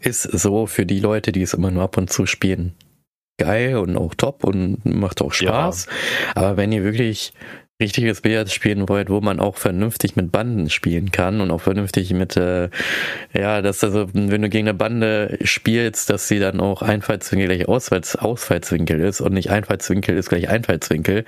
[0.00, 2.74] ist so für die Leute, die es immer nur ab und zu spielen,
[3.38, 5.86] geil und auch top und macht auch Spaß.
[5.86, 5.92] Ja.
[6.34, 7.32] Aber wenn ihr wirklich
[7.80, 12.12] richtiges Billard spielen wollt, wo man auch vernünftig mit Banden spielen kann und auch vernünftig
[12.12, 12.68] mit, äh,
[13.32, 17.68] ja, dass also, wenn du gegen eine Bande spielst, dass sie dann auch Einfallswinkel gleich
[17.68, 21.24] Ausfalls Ausfallswinkel ist und nicht Einfallswinkel ist gleich Einfallswinkel,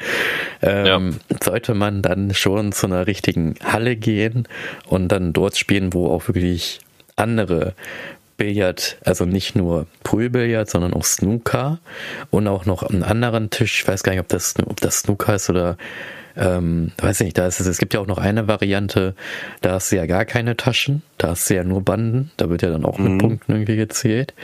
[0.62, 1.36] ähm, ja.
[1.42, 4.46] sollte man dann schon zu einer richtigen Halle gehen
[4.86, 6.80] und dann dort spielen, wo auch wirklich
[7.16, 7.74] andere
[8.36, 11.78] Billard, also nicht nur Poolbillard, sondern auch Snooker
[12.30, 13.80] und auch noch einen anderen Tisch.
[13.80, 15.76] Ich weiß gar nicht, ob das, ob das Snooker ist oder
[16.36, 19.14] ähm, weiß nicht, da ist es, es gibt ja auch noch eine Variante,
[19.60, 22.62] da hast du ja gar keine Taschen, da hast du ja nur Banden, da wird
[22.62, 23.12] ja dann auch mhm.
[23.12, 24.34] mit Punkten irgendwie gezählt.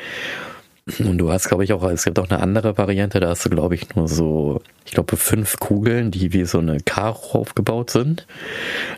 [0.98, 3.51] Und du hast, glaube ich, auch, es gibt auch eine andere Variante, da hast du,
[3.51, 8.27] glaube ich, nur so, ich glaube, fünf Kugeln, die wie so eine Karo aufgebaut sind.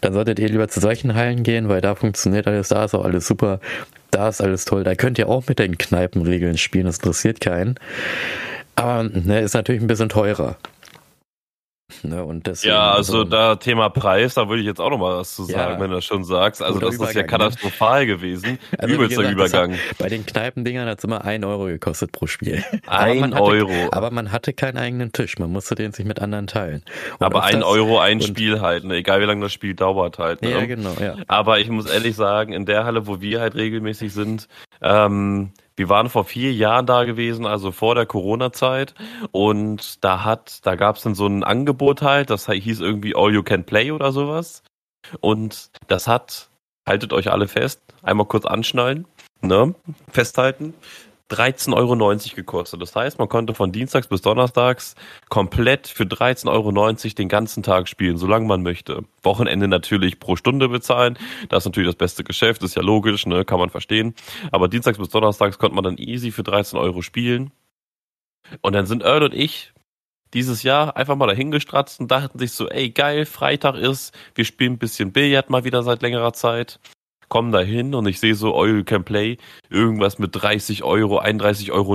[0.00, 3.05] Dann solltet ihr lieber zu solchen Hallen gehen, weil da funktioniert alles, da ist auch
[3.05, 3.61] alles super,
[4.12, 4.85] da ist alles toll.
[4.85, 7.74] Da könnt ihr auch mit den Kneipenregeln spielen, das interessiert keinen.
[8.76, 10.57] Aber ne, ist natürlich ein bisschen teurer.
[12.03, 14.98] Ne, und deswegen, ja, also, also da Thema Preis, da würde ich jetzt auch noch
[14.98, 16.62] mal was zu sagen, ja, wenn du das schon sagst.
[16.62, 17.26] Also das ist ja ne?
[17.26, 18.07] katastrophal ne?
[18.07, 18.59] gewesen.
[18.79, 19.72] Also, Übelster gesagt, Übergang.
[19.72, 22.64] Hat, bei den Kneipendingern hat es immer ein Euro gekostet pro Spiel.
[22.87, 23.70] Ein aber Euro.
[23.70, 26.83] Hatte, aber man hatte keinen eigenen Tisch, man musste den sich mit anderen teilen.
[27.18, 28.96] Und aber ein das, Euro ein Spiel halt, ne?
[28.96, 30.42] egal wie lange das Spiel dauert halt.
[30.42, 30.50] Ne?
[30.50, 31.16] Ja, genau, ja.
[31.29, 34.48] Aber ich muss ehrlich sagen, in der Halle, wo wir halt regelmäßig sind,
[34.81, 38.94] ähm, wir waren vor vier Jahren da gewesen, also vor der Corona-Zeit.
[39.32, 43.32] Und da hat, da gab es dann so ein Angebot halt, das hieß irgendwie All
[43.32, 44.62] You Can Play oder sowas.
[45.20, 46.50] Und das hat,
[46.86, 49.06] haltet euch alle fest, einmal kurz anschnallen,
[49.40, 49.74] ne,
[50.12, 50.74] festhalten.
[51.30, 52.82] 13,90 Euro gekostet.
[52.82, 54.94] Das heißt, man konnte von Dienstags bis Donnerstags
[55.28, 59.04] komplett für 13,90 Euro den ganzen Tag spielen, solange man möchte.
[59.22, 61.16] Wochenende natürlich pro Stunde bezahlen.
[61.48, 64.14] Das ist natürlich das beste Geschäft, ist ja logisch, ne, kann man verstehen.
[64.50, 67.52] Aber Dienstags bis Donnerstags konnte man dann easy für 13 Euro spielen.
[68.62, 69.72] Und dann sind Earl und ich
[70.34, 74.74] dieses Jahr einfach mal dahingestratzt und dachten sich so, ey geil, Freitag ist, wir spielen
[74.74, 76.78] ein bisschen Billard mal wieder seit längerer Zeit
[77.30, 79.38] komme da hin und ich sehe so Oil Can Play,
[79.70, 81.92] irgendwas mit 30 Euro, 31,90 Euro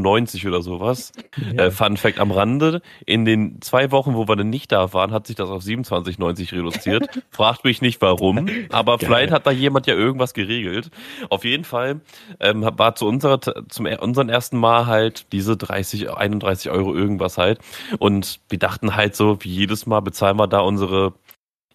[0.47, 1.11] oder sowas.
[1.37, 1.65] Ja.
[1.65, 5.11] Äh, Fun Fact am Rande, in den zwei Wochen, wo wir dann nicht da waren,
[5.11, 7.21] hat sich das auf 27,90 reduziert.
[7.31, 9.07] Fragt mich nicht warum, aber Geil.
[9.07, 10.89] vielleicht hat da jemand ja irgendwas geregelt.
[11.29, 11.99] Auf jeden Fall
[12.39, 17.59] ähm, war zu unserer, zum unseren ersten Mal halt diese 30, 31 Euro irgendwas halt.
[17.99, 21.13] Und wir dachten halt so, wie jedes Mal bezahlen wir da unsere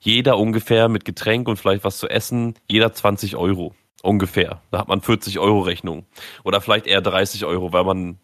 [0.01, 3.75] jeder ungefähr mit Getränk und vielleicht was zu essen, jeder 20 Euro.
[4.03, 4.63] Ungefähr.
[4.71, 6.07] Da hat man 40 Euro Rechnung.
[6.43, 8.19] Oder vielleicht eher 30 Euro, weil man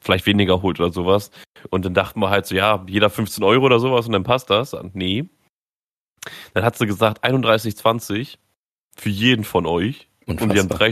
[0.00, 1.30] vielleicht weniger holt oder sowas.
[1.70, 4.50] Und dann dachten wir halt so, ja, jeder 15 Euro oder sowas und dann passt
[4.50, 4.74] das.
[4.74, 5.28] Und nee.
[6.52, 8.38] Dann hat sie gesagt, 31,20
[8.96, 10.09] für jeden von euch.
[10.26, 10.48] Unfassbar.
[10.48, 10.90] Und wir haben drei,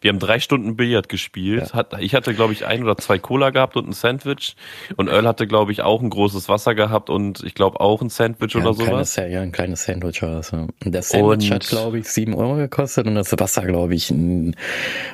[0.00, 1.68] wir haben drei Stunden Billard gespielt.
[1.68, 1.74] Ja.
[1.74, 4.56] Hat, ich hatte, glaube ich, ein oder zwei Cola gehabt und ein Sandwich.
[4.96, 8.10] Und Earl hatte, glaube ich, auch ein großes Wasser gehabt und ich glaube auch ein
[8.10, 9.16] Sandwich ja, oder sowas.
[9.16, 10.50] ja, ein kleines Sandwich war das.
[10.50, 10.66] Ja.
[10.84, 14.10] Und das Sandwich und hat, glaube ich, sieben Euro gekostet und das Wasser, glaube ich,
[14.10, 14.56] ein,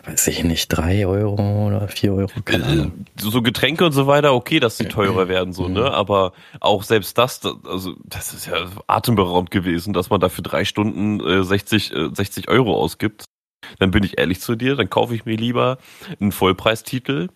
[0.05, 2.31] weiß ich nicht, drei Euro oder vier Euro.
[2.45, 2.93] Keine äh, Ahnung.
[3.19, 5.91] So Getränke und so weiter, okay, dass sie teurer werden, so, ne?
[5.93, 11.21] Aber auch selbst das, also, das ist ja atemberaubend gewesen, dass man dafür drei Stunden
[11.21, 13.30] äh, 60, äh, 60 Euro ausgibt
[13.79, 15.79] dann bin ich ehrlich zu dir, dann kaufe ich mir lieber
[16.21, 17.29] einen Vollpreistitel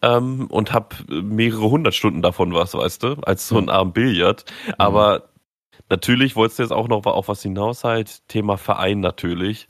[0.00, 4.44] ähm, und habe mehrere hundert Stunden davon was, weißt du, als so ein Abend Billard.
[4.66, 4.74] Mhm.
[4.78, 5.28] Aber
[5.88, 9.68] natürlich wolltest du jetzt auch noch auf was hinaus halt, Thema Verein natürlich.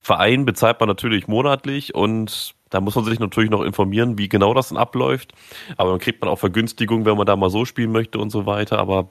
[0.00, 4.52] Verein bezahlt man natürlich monatlich und da muss man sich natürlich noch informieren, wie genau
[4.52, 5.32] das dann abläuft.
[5.76, 8.46] Aber dann kriegt man auch Vergünstigung, wenn man da mal so spielen möchte und so
[8.46, 8.78] weiter.
[8.78, 9.08] Aber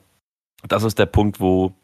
[0.68, 1.74] das ist der Punkt, wo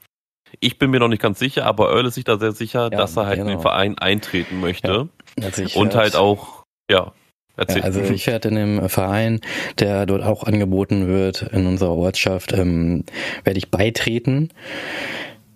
[0.59, 2.99] ich bin mir noch nicht ganz sicher, aber Earl ist sich da sehr sicher, ja,
[2.99, 3.43] dass er halt genau.
[3.43, 3.63] in den genau.
[3.63, 5.09] Verein eintreten möchte.
[5.39, 7.13] Ja, also und halt auch, ja.
[7.59, 9.41] Ja, also ich werde in dem Verein,
[9.79, 13.05] der dort auch angeboten wird in unserer Ortschaft, ähm,
[13.45, 14.49] werde ich beitreten.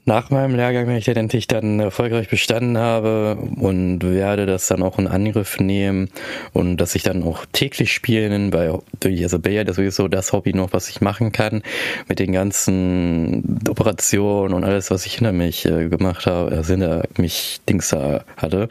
[0.07, 4.83] Nach meinem Lehrgang, wenn ich den endlich dann erfolgreich bestanden habe und werde das dann
[4.83, 6.11] auch in Angriff nehmen
[6.53, 10.73] und dass ich dann auch täglich spielen, weil also Billard ist sowieso das Hobby noch,
[10.73, 11.63] was ich machen kann
[12.09, 17.05] mit den ganzen Operationen und alles, was ich hinter mich äh, gemacht habe, also hinter
[17.17, 18.69] mich Dings da hatte,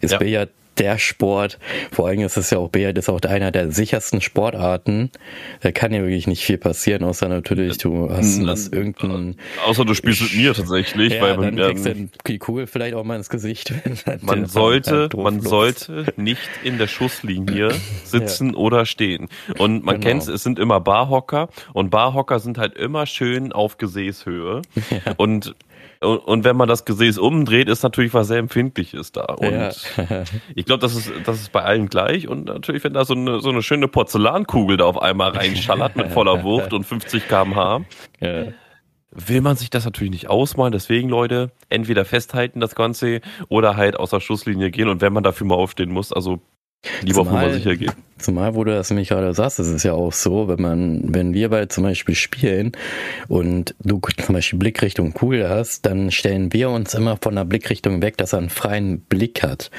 [0.00, 0.18] ist ja.
[0.18, 0.50] Billard
[0.80, 1.58] der Sport,
[1.92, 5.10] vor allem ist es ja auch Billard, ist auch einer der sichersten Sportarten.
[5.60, 9.36] Da kann ja wirklich nicht viel passieren, außer natürlich, du hast was irgendein.
[9.66, 12.94] Außer du spielst mit mir tatsächlich, ja, weil dann ähm, kriegst du die Kugel vielleicht
[12.94, 13.74] auch mal ins Gesicht.
[14.22, 17.70] man sollte, man sollte nicht in der Schusslinie
[18.04, 18.56] sitzen ja.
[18.56, 19.28] oder stehen.
[19.58, 20.06] Und man genau.
[20.06, 24.62] kennt es, es sind immer Barhocker und Barhocker sind halt immer schön auf Gesäßhöhe.
[24.90, 25.14] Ja.
[25.18, 25.54] Und
[26.02, 29.34] und, und wenn man das Gesäß umdreht, ist natürlich was sehr Empfindliches da.
[29.34, 29.70] Und ja.
[30.54, 32.26] ich glaube, das ist, das ist bei allen gleich.
[32.26, 36.08] Und natürlich, wenn da so eine, so eine schöne Porzellankugel da auf einmal reinschallert mit
[36.08, 37.82] voller Wucht und 50 kmh,
[38.20, 38.44] ja.
[39.10, 40.72] will man sich das natürlich nicht ausmalen.
[40.72, 44.88] Deswegen, Leute, entweder festhalten das Ganze oder halt aus der Schusslinie gehen.
[44.88, 46.40] Und wenn man dafür mal aufstehen muss, also
[47.02, 47.92] Lieber zumal, auf Nummer sicher gehen.
[48.16, 51.34] Zumal, wo du das nämlich gerade sagst, ist es ja auch so, wenn man, wenn
[51.34, 52.72] wir beide zum Beispiel spielen
[53.28, 58.00] und du zum Beispiel Blickrichtung Kugel hast, dann stellen wir uns immer von der Blickrichtung
[58.00, 59.70] weg, dass er einen freien Blick hat.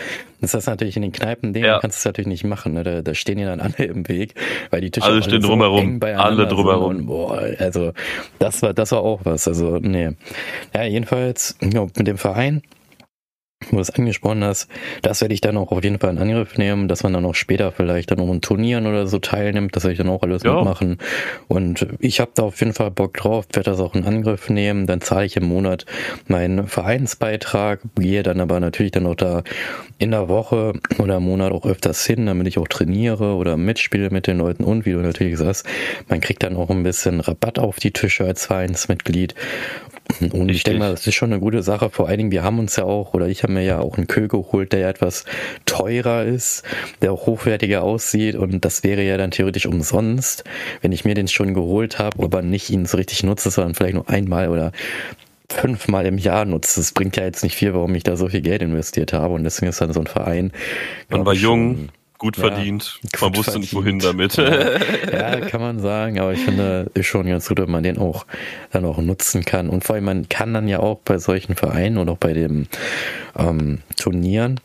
[0.41, 1.79] Das ist natürlich in den Kneipen, ja.
[1.79, 2.73] kannst du es natürlich nicht machen.
[2.73, 2.83] Ne?
[2.83, 4.35] Da, da stehen ja dann alle im Weg,
[4.69, 6.97] weil die Tische alle stehen drumherum, so alle drumherum.
[6.97, 7.93] Und, boah, also
[8.39, 9.47] das war, das war auch was.
[9.47, 10.11] Also nee,
[10.73, 12.63] ja jedenfalls ja, mit dem Verein
[13.69, 14.67] wo du es angesprochen hast,
[15.01, 17.35] das werde ich dann auch auf jeden Fall in Angriff nehmen, dass man dann auch
[17.35, 20.43] später vielleicht dann auch in Turnieren oder so teilnimmt, das werde ich dann auch alles
[20.43, 20.55] ja.
[20.55, 20.97] mitmachen.
[21.47, 24.87] Und ich habe da auf jeden Fall Bock drauf, werde das auch in Angriff nehmen,
[24.87, 25.85] dann zahle ich im Monat
[26.27, 29.43] meinen Vereinsbeitrag, gehe dann aber natürlich dann auch da
[29.99, 34.09] in der Woche oder im Monat auch öfters hin, damit ich auch trainiere oder mitspiele
[34.09, 35.67] mit den Leuten und wie du natürlich sagst,
[36.07, 39.35] man kriegt dann auch ein bisschen Rabatt auf die Tische als Vereinsmitglied
[40.19, 40.55] und Richtig.
[40.55, 41.89] ich denke mal, das ist schon eine gute Sache.
[41.89, 44.07] Vor allen Dingen, wir haben uns ja auch, oder ich habe mir ja auch einen
[44.07, 45.25] Kö geholt, der ja etwas
[45.65, 46.63] teurer ist,
[47.01, 50.43] der auch hochwertiger aussieht und das wäre ja dann theoretisch umsonst,
[50.81, 53.95] wenn ich mir den schon geholt habe, aber nicht ihn so richtig nutze, sondern vielleicht
[53.95, 54.71] nur einmal oder
[55.51, 56.79] fünfmal im Jahr nutze.
[56.79, 59.43] Das bringt ja jetzt nicht viel, warum ich da so viel Geld investiert habe und
[59.43, 60.51] deswegen ist dann so ein Verein.
[61.09, 61.89] Man war jung,
[62.21, 62.99] Gut verdient.
[63.01, 63.63] Ja, man wusste verdient.
[63.63, 64.35] nicht wohin damit.
[65.11, 68.27] ja, kann man sagen, aber ich finde, ist schon ganz gut, wenn man den auch
[68.71, 69.69] dann auch nutzen kann.
[69.69, 72.67] Und vor allem, man kann dann ja auch bei solchen Vereinen und auch bei den
[73.35, 74.59] ähm, Turnieren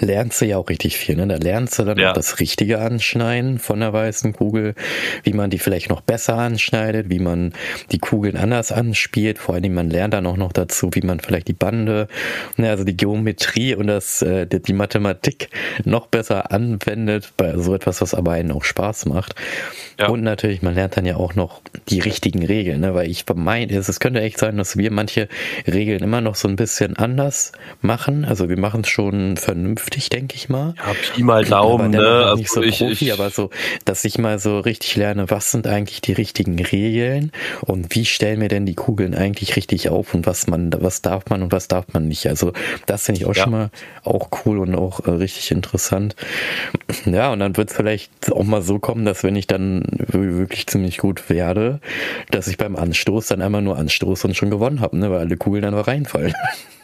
[0.00, 1.16] lernst du ja auch richtig viel.
[1.16, 1.26] Ne?
[1.26, 2.10] Da lernst du dann ja.
[2.10, 4.74] auch das Richtige Anschneiden von der weißen Kugel,
[5.22, 7.52] wie man die vielleicht noch besser anschneidet, wie man
[7.92, 9.38] die Kugeln anders anspielt.
[9.38, 12.08] Vor allem, man lernt dann auch noch dazu, wie man vielleicht die Bande,
[12.56, 15.48] ne, also die Geometrie und das, äh, die Mathematik
[15.84, 19.34] noch besser anwendet, bei so etwas, was aber einen auch Spaß macht.
[19.98, 20.08] Ja.
[20.08, 22.94] Und natürlich, man lernt dann ja auch noch die richtigen Regeln, ne?
[22.94, 25.28] weil ich meine, es könnte echt sein, dass wir manche
[25.66, 28.24] Regeln immer noch so ein bisschen anders machen.
[28.24, 29.75] Also wir machen es schon vernünftig,
[30.12, 30.74] denke ich mal.
[30.76, 31.98] Ja, Pi mal Daumen, ne?
[32.00, 33.50] Also nicht so ich, Profi, ich, aber so,
[33.84, 38.40] dass ich mal so richtig lerne, was sind eigentlich die richtigen Regeln und wie stellen
[38.40, 41.68] wir denn die Kugeln eigentlich richtig auf und was man, was darf man und was
[41.68, 42.26] darf man nicht.
[42.26, 42.52] Also
[42.86, 43.44] das finde ich auch ja.
[43.44, 43.70] schon mal
[44.04, 46.16] auch cool und auch äh, richtig interessant.
[47.04, 50.66] Ja, und dann wird es vielleicht auch mal so kommen, dass wenn ich dann wirklich
[50.66, 51.80] ziemlich gut werde,
[52.30, 55.36] dass ich beim Anstoß dann einmal nur anstoße und schon gewonnen habe, ne, weil alle
[55.36, 56.34] Kugeln einfach reinfallen.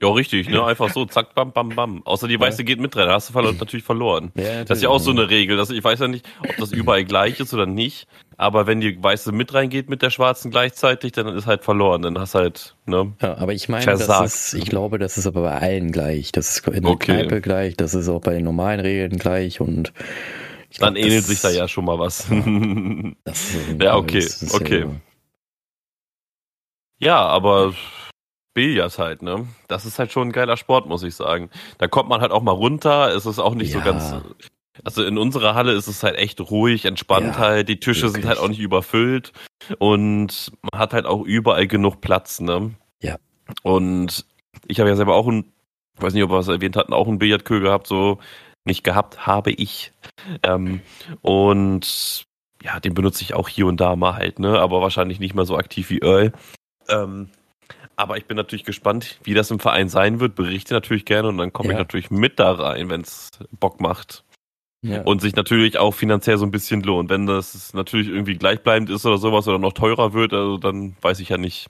[0.00, 0.64] Ja, richtig, ne?
[0.64, 2.06] Einfach so, zack, bam, bam, bam.
[2.06, 2.64] Außer die Weiße ja.
[2.64, 4.32] geht mit rein, da hast du natürlich verloren.
[4.34, 5.56] Ja, das ist ja auch so eine Regel.
[5.56, 8.06] Dass, ich weiß ja nicht, ob das überall gleich ist oder nicht.
[8.36, 12.02] Aber wenn die Weiße mit reingeht mit der Schwarzen gleichzeitig, dann ist halt verloren.
[12.02, 13.12] Dann hast halt, ne?
[13.20, 16.30] Ja, aber ich meine, das ist, ich glaube, das ist aber bei allen gleich.
[16.30, 17.12] Das ist in der okay.
[17.12, 19.92] Kneipe gleich, das ist auch bei den normalen Regeln gleich und
[20.78, 22.28] dann glaub, ähnelt sich da ja schon mal was.
[23.80, 24.86] ja, okay, okay.
[27.00, 27.74] Ja, ja, aber
[28.58, 29.46] Billard halt, ne?
[29.68, 31.48] Das ist halt schon ein geiler Sport, muss ich sagen.
[31.78, 33.14] Da kommt man halt auch mal runter.
[33.14, 33.78] Es ist auch nicht ja.
[33.78, 34.16] so ganz.
[34.82, 37.68] Also in unserer Halle ist es halt echt ruhig, entspannt ja, halt.
[37.68, 38.22] Die Tische wirklich.
[38.22, 39.32] sind halt auch nicht überfüllt
[39.78, 42.74] und man hat halt auch überall genug Platz, ne?
[43.00, 43.16] Ja.
[43.62, 44.26] Und
[44.66, 45.52] ich habe ja selber auch ein,
[45.98, 48.18] weiß nicht, ob wir es erwähnt hatten, auch ein Billardkö gehabt, so
[48.64, 49.92] nicht gehabt, habe ich.
[50.42, 50.80] Ähm,
[51.22, 52.26] und
[52.64, 54.58] ja, den benutze ich auch hier und da mal halt, ne?
[54.58, 56.32] Aber wahrscheinlich nicht mehr so aktiv wie Earl.
[56.88, 57.30] Ähm,
[57.98, 60.36] aber ich bin natürlich gespannt, wie das im Verein sein wird.
[60.36, 61.74] Berichte natürlich gerne und dann komme ja.
[61.74, 64.24] ich natürlich mit da rein, wenn es Bock macht.
[64.82, 65.02] Ja.
[65.02, 67.10] Und sich natürlich auch finanziell so ein bisschen lohnt.
[67.10, 71.18] Wenn das natürlich irgendwie gleichbleibend ist oder sowas oder noch teurer wird, also dann weiß
[71.18, 71.66] ich ja nicht,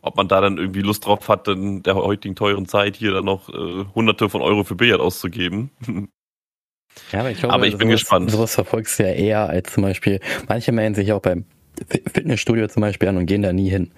[0.00, 3.26] ob man da dann irgendwie Lust drauf hat, in der heutigen teuren Zeit hier dann
[3.26, 5.70] noch äh, hunderte von Euro für Billard auszugeben.
[7.12, 8.30] Ja, aber ich, glaube, aber ich bin sowas, gespannt.
[8.30, 11.44] Sowas verfolgst du ja eher als zum Beispiel, manche melden sich auch beim
[11.88, 13.90] Fitnessstudio zum Beispiel an und gehen da nie hin.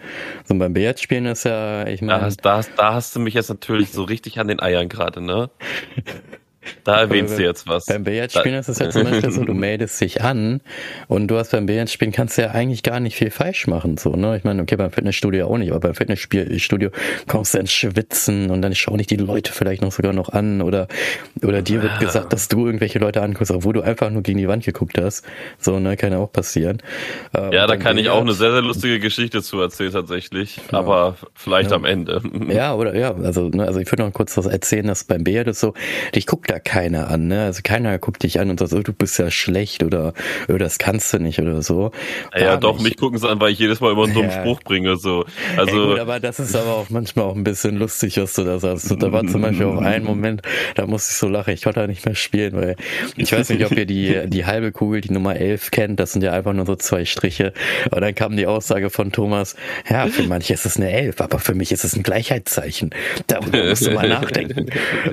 [0.44, 2.34] So beim Billardspielen ist ja, ich meine.
[2.42, 5.50] Da, da, da hast du mich jetzt natürlich so richtig an den Eiern gerade, ne?
[6.84, 7.86] Da erwähnst du jetzt was.
[7.86, 10.60] Beim Billardspielen ist es ja zum Beispiel so, du meldest dich an
[11.06, 13.96] und du hast beim Billardspielen kannst du ja eigentlich gar nicht viel falsch machen.
[13.96, 14.36] So, ne?
[14.36, 16.90] Ich meine, okay, beim Fitnessstudio auch nicht, aber beim Fitnessstudio
[17.26, 20.62] kommst du ins Schwitzen und dann schauen dich die Leute vielleicht noch sogar noch an
[20.62, 20.88] oder,
[21.42, 24.48] oder dir wird gesagt, dass du irgendwelche Leute anguckst, obwohl du einfach nur gegen die
[24.48, 25.24] Wand geguckt hast.
[25.58, 26.82] So, ne, kann ja auch passieren.
[27.34, 30.78] Ähm, ja, da kann ich auch eine sehr, sehr lustige Geschichte zu erzählen tatsächlich, ja.
[30.78, 31.76] aber vielleicht ja.
[31.76, 32.22] am Ende.
[32.48, 35.48] Ja, oder ja, also, ne, also ich würde noch kurz was erzählen, dass beim Billard
[35.48, 35.74] ist so,
[36.12, 37.44] ich guck da keiner an, ne?
[37.44, 40.12] Also keiner guckt dich an und sagt, oh, du bist ja schlecht oder
[40.48, 41.90] oh, das kannst du nicht oder so.
[42.34, 44.40] Ja, ja doch, mich gucken sie an, weil ich jedes Mal immer einen dummen ja.
[44.40, 44.96] Spruch bringe.
[44.96, 45.24] So.
[45.56, 48.44] Also, ja, gut, aber das ist aber auch manchmal auch ein bisschen lustig, was du
[48.44, 48.90] da sagst.
[48.90, 50.42] Und da war zum Beispiel auch ein Moment,
[50.74, 52.76] da musste ich so lachen, ich konnte da nicht mehr spielen, weil
[53.16, 56.22] ich weiß nicht, ob ihr die, die halbe Kugel, die Nummer 11 kennt, das sind
[56.22, 57.52] ja einfach nur so zwei Striche.
[57.90, 59.56] Und dann kam die Aussage von Thomas,
[59.88, 62.90] ja, für manche ist es eine 11, aber für mich ist es ein Gleichheitszeichen.
[63.26, 64.66] Darüber musst du mal nachdenken.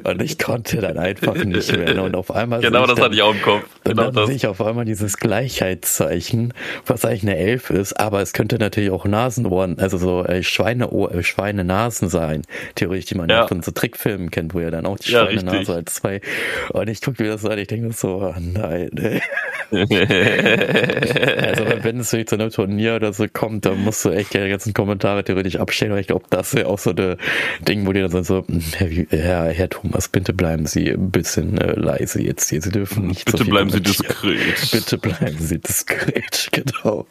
[0.03, 2.03] Und ich konnte dann einfach nicht mehr.
[2.03, 2.61] Und auf einmal.
[2.61, 3.63] Genau, das dann, hatte ich auch im Kopf.
[3.83, 4.27] Genau dann das.
[4.27, 6.53] sehe ich auf einmal dieses Gleichheitszeichen,
[6.85, 11.13] was eigentlich eine Elf ist, aber es könnte natürlich auch Nasenohren, also so äh, Schweineohr,
[11.13, 12.43] äh, Schweinenasen sein,
[12.75, 13.47] theoretisch, die man ja.
[13.47, 15.75] von so Trickfilmen kennt, wo ja dann auch die ja, Schweinenase richtig.
[15.75, 16.21] als zwei.
[16.69, 18.89] Und ich gucke mir das an, ich denke so, oh nein.
[19.71, 19.89] also
[21.81, 24.73] wenn es wirklich zu einem Turnier oder so kommt, dann musst du echt die ganzen
[24.73, 27.17] Kommentare theoretisch abstellen, weil ich glaube, das ja auch so ein
[27.67, 31.57] Ding, wo die dann so, hm, Herr, Herr, Herr Thomas, bitte bleiben Sie ein bisschen
[31.57, 32.61] äh, leise jetzt hier.
[32.61, 34.37] Sie dürfen nicht Bitte so bleiben Sie diskret.
[34.71, 37.07] Bitte bleiben Sie diskret, genau.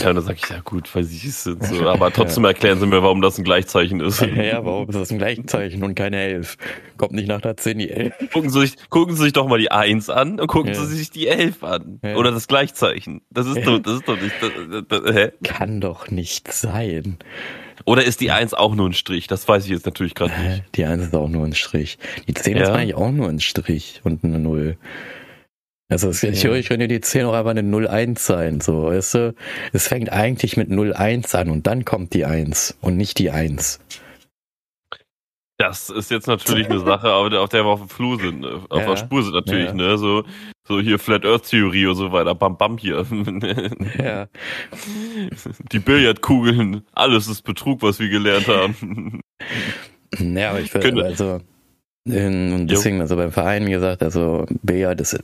[0.00, 1.86] Ja, und dann sag ich, ja gut, weil Sie es sind so.
[1.88, 4.22] Aber trotzdem erklären Sie mir, warum das ein Gleichzeichen ist.
[4.22, 6.56] Ja, ja, warum ist das ein Gleichzeichen und keine Elf?
[6.96, 8.14] Kommt nicht nach der 10 die Elf.
[8.32, 10.80] Gucken Sie sich, gucken Sie sich doch mal die 1 an und gucken ja.
[10.80, 12.00] Sie sich die 11 an.
[12.02, 12.16] Ja.
[12.16, 13.20] Oder das Gleichzeichen.
[13.30, 15.32] Das ist doch, das ist doch nicht, das, das, hä?
[15.44, 17.18] Kann doch nicht sein.
[17.84, 19.26] Oder ist die 1 auch nur ein Strich?
[19.26, 20.64] Das weiß ich jetzt natürlich gerade nicht.
[20.74, 21.98] Die 1 ist auch nur ein Strich.
[22.28, 22.62] Die 10 ja.
[22.62, 24.76] ist eigentlich auch nur ein Strich und eine 0.
[25.88, 26.32] Also es, ja.
[26.32, 29.34] theoretisch könnte die 10 auch einfach eine 0-1 sein, so, weißt du?
[29.72, 33.78] Es fängt eigentlich mit 0-1 an und dann kommt die 1 und nicht die 1.
[35.62, 38.80] Das ist jetzt natürlich eine Sache, auf der wir auf dem Flur sind, äh, auf
[38.80, 38.84] ja.
[38.84, 39.74] der Spur sind natürlich, ja.
[39.74, 39.96] ne?
[39.96, 40.24] So,
[40.66, 43.06] so hier Flat Earth Theorie und so weiter, bam bam hier.
[43.96, 44.26] ja.
[45.70, 49.20] Die Billardkugeln, alles ist Betrug, was wir gelernt haben.
[50.18, 51.40] Ja, aber ich würde, also,
[52.06, 55.22] und deswegen, also beim Verein, wie gesagt, also Billard ist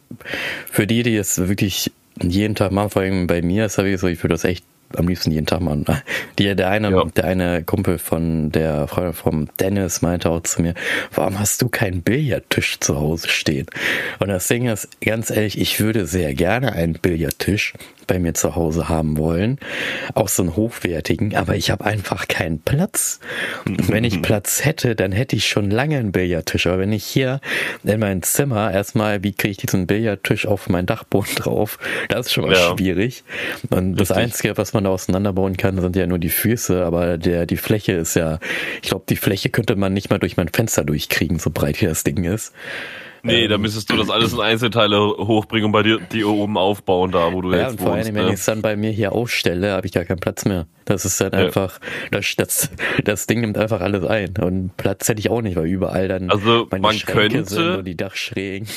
[0.70, 1.90] für die, die es wirklich
[2.22, 4.64] jeden Tag machen, vor allem bei mir ist so, ich würde das echt
[4.96, 5.85] am liebsten jeden Tag machen.
[6.38, 7.05] Die, der eine, ja.
[7.05, 10.74] der eine Kumpel von der Freundin vom Dennis meinte auch zu mir,
[11.14, 13.66] warum hast du keinen Billardtisch zu Hause stehen?
[14.18, 17.74] Und das Ding ist, ganz ehrlich, ich würde sehr gerne einen Billardtisch
[18.08, 19.60] bei mir zu Hause haben wollen,
[20.14, 23.20] auch so einen hochwertigen, aber ich habe einfach keinen Platz.
[23.64, 26.66] Und wenn ich Platz hätte, dann hätte ich schon lange einen Billardtisch.
[26.66, 27.40] Aber wenn ich hier
[27.84, 31.78] in mein Zimmer erstmal, wie kriege ich diesen Billardtisch auf meinen Dachboden drauf?
[32.08, 32.76] Das ist schon mal ja.
[32.76, 33.22] schwierig.
[33.70, 37.46] Und das Einzige, was man da auseinanderbauen kann, sind ja nur die Füße, aber der,
[37.46, 38.38] die Fläche ist ja,
[38.82, 41.86] ich glaube, die Fläche könnte man nicht mal durch mein Fenster durchkriegen, so breit wie
[41.86, 42.52] das Ding ist.
[43.22, 46.57] Nee, ähm, da müsstest du das alles in Einzelteile hochbringen und bei dir die oben
[46.57, 48.07] aufbauen, da wo du ja, jetzt und vor wohnst.
[48.07, 48.33] Allem, wenn ne?
[48.33, 50.66] ich es dann bei mir hier aufstelle, habe ich gar keinen Platz mehr.
[50.85, 51.40] Das ist dann ja.
[51.40, 52.70] einfach, das, das,
[53.04, 54.35] das Ding nimmt einfach alles ein.
[54.38, 57.76] Und Platz hätte ich auch nicht, weil überall dann also meine man Schränke könnte, sind
[57.78, 58.68] und die Dachschrägen.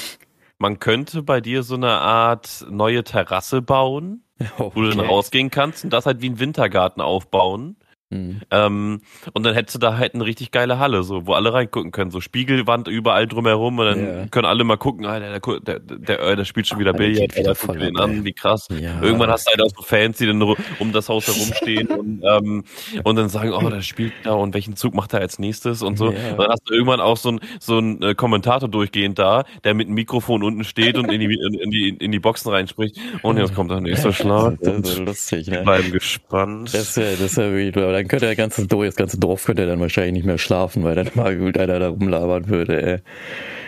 [0.58, 4.72] Man könnte bei dir so eine Art neue Terrasse bauen, okay.
[4.76, 7.78] wo du dann rausgehen kannst und das halt wie ein Wintergarten aufbauen.
[8.12, 8.42] Mhm.
[8.52, 9.02] Ähm,
[9.34, 12.12] und dann hättest du da halt eine richtig geile Halle, so, wo alle reingucken können.
[12.12, 14.28] So Spiegelwand überall drumherum und dann ja.
[14.28, 17.54] können alle mal gucken, ah, der, der, der, der, äh, spielt schon wieder Billard, wieder
[17.74, 18.68] den an, wie krass.
[18.70, 19.02] Ja.
[19.02, 22.64] Irgendwann hast du halt auch so Fans, die dann um das Haus herumstehen und, ähm,
[23.04, 25.98] und dann sagen, oh, der spielt da und welchen Zug macht er als nächstes und
[25.98, 26.12] so.
[26.12, 26.32] Ja.
[26.32, 29.74] Und dann hast du irgendwann auch so ein, so ein äh, Kommentator durchgehend da, der
[29.74, 32.98] mit dem Mikrofon unten steht und in die, in, die, in die Boxen reinspricht.
[33.22, 34.58] Und jetzt kommt der nächste Schlag.
[34.62, 35.62] Das ist so lustig, ne?
[35.64, 36.74] Bleiben gespannt.
[36.74, 39.80] Das ist ja, das ja wirklich, dann könnte der ganze, das ganze Dorf könnte dann
[39.80, 43.00] wahrscheinlich nicht mehr schlafen, weil dann mal gut einer da rumlabern würde, ey.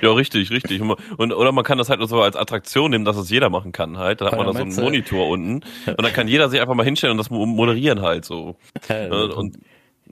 [0.02, 0.82] Ja, richtig, richtig.
[0.82, 3.98] Und, oder man kann das halt so als Attraktion nehmen, dass es jeder machen kann
[3.98, 4.22] halt.
[4.22, 6.84] Dann hat man da so einen Monitor unten und dann kann jeder sich einfach mal
[6.84, 8.58] hinstellen und das moderieren halt so.
[8.90, 9.58] und, und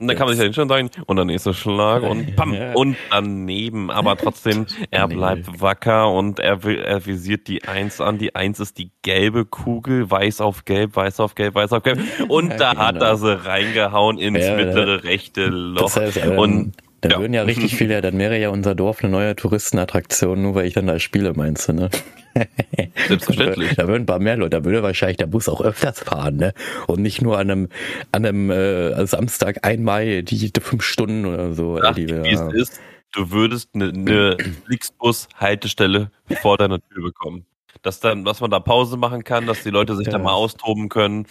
[0.08, 2.96] dann kann man sich da hinstellen und sagen, und der nächste Schlag und pam, und
[3.10, 3.90] daneben.
[3.90, 8.18] Aber trotzdem, er bleibt wacker und er, will, er visiert die Eins an.
[8.18, 12.00] Die Eins ist die gelbe Kugel, weiß auf gelb, weiß auf gelb, weiß auf gelb.
[12.28, 13.06] Und da hat genau.
[13.06, 15.82] er sie reingehauen ins mittlere rechte Loch.
[15.82, 16.72] Das heißt, ähm, und
[17.02, 17.18] Dann ja.
[17.18, 20.74] würden ja richtig viele, dann wäre ja unser Dorf eine neue Touristenattraktion, nur weil ich
[20.74, 21.90] dann da spiele, meinst du, ne?
[23.08, 23.74] Selbstverständlich.
[23.74, 26.54] da würden ein paar mehr Leute, da würde wahrscheinlich der Bus auch öfters fahren, ne?
[26.86, 27.68] Und nicht nur an einem,
[28.12, 31.80] an einem äh, Samstag einmal die fünf Stunden oder so.
[31.82, 32.80] Ach, die wir, es ist,
[33.10, 34.36] du würdest eine, eine
[34.66, 37.46] Flixbus-Haltestelle vor deiner Tür bekommen
[37.80, 40.12] dass dann, dass man da Pause machen kann, dass die Leute sich ja.
[40.12, 41.26] da mal austoben können.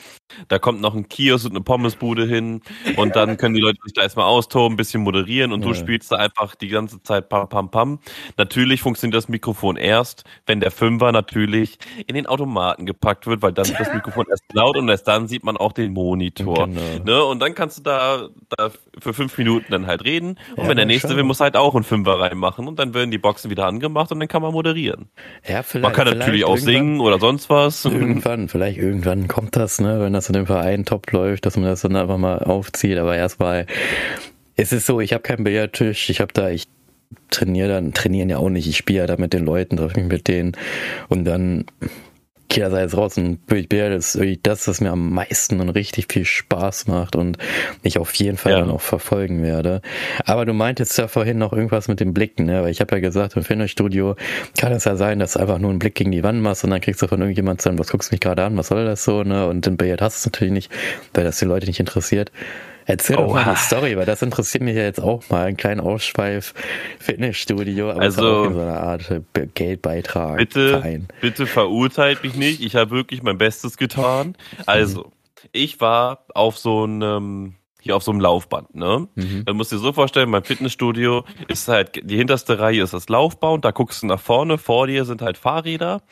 [0.47, 2.61] Da kommt noch ein Kiosk und eine Pommesbude hin
[2.97, 5.67] und dann können die Leute sich da erstmal austoben, ein bisschen moderieren und ja.
[5.67, 7.99] du spielst da einfach die ganze Zeit pam pam pam.
[8.37, 11.77] Natürlich funktioniert das Mikrofon erst, wenn der Fünfer natürlich
[12.07, 15.27] in den Automaten gepackt wird, weil dann ist das Mikrofon erst laut und erst dann
[15.27, 16.67] sieht man auch den Monitor.
[16.67, 16.81] Genau.
[17.05, 17.23] Ne?
[17.23, 20.77] Und dann kannst du da, da für fünf Minuten dann halt reden und ja, wenn
[20.77, 23.67] der nächste will, muss halt auch einen Fünfer reinmachen und dann werden die Boxen wieder
[23.67, 25.09] angemacht und dann kann man moderieren.
[25.47, 27.85] Ja, vielleicht, man kann natürlich natürlich auch singen oder sonst was.
[27.91, 31.65] Irgendwann, vielleicht irgendwann kommt das, ne, wenn das in dem Verein top läuft, dass man
[31.65, 32.97] das dann einfach mal aufzieht.
[32.97, 33.65] Aber erstmal,
[34.55, 36.67] es ist so, ich habe keinen Billardtisch, ich habe da, ich
[37.29, 40.11] trainiere dann, trainieren ja auch nicht, ich spiele ja da mit den Leuten, treffe mich
[40.11, 40.53] mit denen
[41.09, 41.65] und dann
[42.51, 46.25] Killer sei jetzt raus und Billard ist das, was mir am meisten und richtig viel
[46.25, 47.37] Spaß macht und
[47.81, 48.59] ich auf jeden Fall ja.
[48.59, 49.81] dann auch verfolgen werde.
[50.25, 52.61] Aber du meintest ja vorhin noch irgendwas mit dem Blicken, ne?
[52.63, 54.17] Weil ich habe ja gesagt, im Fitnessstudio
[54.57, 56.71] kann es ja sein, dass du einfach nur einen Blick gegen die Wand machst und
[56.71, 59.05] dann kriegst du von irgendjemandem sagen, was guckst du mich gerade an, was soll das
[59.05, 59.47] so, ne?
[59.47, 60.71] Und im Billard hast du es natürlich nicht,
[61.13, 62.33] weil das die Leute nicht interessiert.
[62.85, 65.45] Erzähl doch mal eine Story, weil das interessiert mich ja jetzt auch mal.
[65.45, 66.53] Ein kleiner Ausschweif,
[66.99, 69.21] Fitnessstudio, aber also, auch in so einer Art
[69.53, 70.37] Geldbeitrag.
[70.37, 71.07] Bitte, Verein.
[71.21, 72.61] bitte verurteilt mich nicht.
[72.61, 74.35] Ich habe wirklich mein Bestes getan.
[74.65, 75.11] Also,
[75.51, 79.07] ich war auf so einem hier auf so einem Laufband, ne?
[79.15, 79.43] Mhm.
[79.47, 83.65] Man muss dir so vorstellen, mein Fitnessstudio ist halt, die hinterste Reihe ist das Laufband,
[83.65, 86.03] da guckst du nach vorne, vor dir sind halt Fahrräder,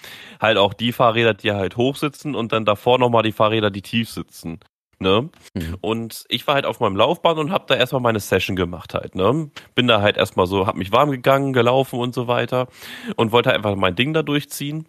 [0.42, 3.84] halt auch die Fahrräder, die halt hoch sitzen und dann davor nochmal die Fahrräder, die
[3.84, 4.60] tief sitzen.
[5.02, 5.30] Ne?
[5.54, 5.78] Mhm.
[5.80, 9.16] Und ich war halt auf meinem Laufband und habe da erstmal meine Session gemacht halt,
[9.16, 9.50] ne?
[9.74, 12.68] Bin da halt erstmal so, hab mich warm gegangen, gelaufen und so weiter
[13.16, 14.88] und wollte einfach mein Ding da durchziehen.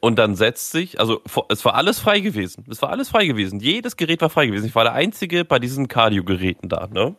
[0.00, 2.64] Und dann setzt sich, also es war alles frei gewesen.
[2.68, 3.60] Es war alles frei gewesen.
[3.60, 4.66] Jedes Gerät war frei gewesen.
[4.66, 7.14] Ich war der Einzige bei diesen Cardio-Geräten da, ne?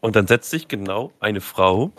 [0.00, 1.92] Und dann setzt sich genau eine Frau,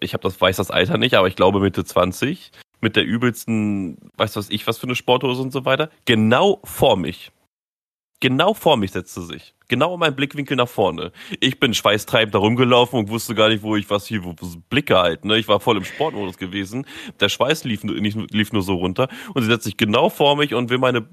[0.00, 2.50] ich habe das weiß das Alter nicht, aber ich glaube Mitte 20,
[2.80, 6.96] mit der übelsten, weiß was ich, was für eine Sporthose und so weiter, genau vor
[6.96, 7.30] mich.
[8.24, 9.52] Genau vor mich setzte sich.
[9.68, 11.12] Genau in meinem Blickwinkel nach vorne.
[11.40, 14.34] Ich bin schweißtreibend da rumgelaufen und wusste gar nicht, wo ich was hier, wo
[14.70, 15.26] Blicke halt.
[15.26, 15.36] Ne?
[15.36, 16.86] Ich war voll im Sportmodus gewesen.
[17.20, 19.08] Der Schweiß lief, nicht, lief nur so runter.
[19.34, 21.06] Und sie setzt sich genau vor mich und will meine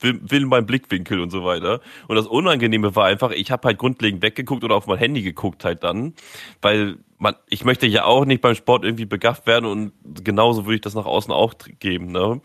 [0.00, 1.80] will, meinen Blickwinkel und so weiter.
[2.08, 5.66] Und das Unangenehme war einfach, ich habe halt grundlegend weggeguckt oder auf mein Handy geguckt
[5.66, 6.14] halt dann,
[6.62, 9.92] weil man, ich möchte ja auch nicht beim Sport irgendwie begafft werden und
[10.24, 12.10] genauso würde ich das nach außen auch geben.
[12.10, 12.40] Ne?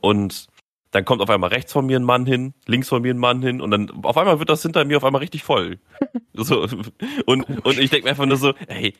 [0.00, 0.48] Und
[0.90, 3.42] dann kommt auf einmal rechts von mir ein Mann hin, links von mir ein Mann
[3.42, 5.78] hin und dann auf einmal wird das hinter mir auf einmal richtig voll.
[6.32, 6.66] So,
[7.26, 8.94] und, und ich denke mir einfach nur so, hey,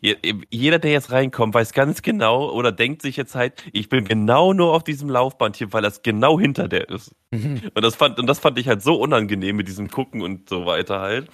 [0.50, 4.52] jeder, der jetzt reinkommt, weiß ganz genau oder denkt sich jetzt halt, ich bin genau
[4.52, 7.14] nur auf diesem Laufband hier, weil das genau hinter der ist.
[7.30, 7.62] Mhm.
[7.72, 10.66] Und das fand, und das fand ich halt so unangenehm mit diesem Gucken und so
[10.66, 11.28] weiter halt,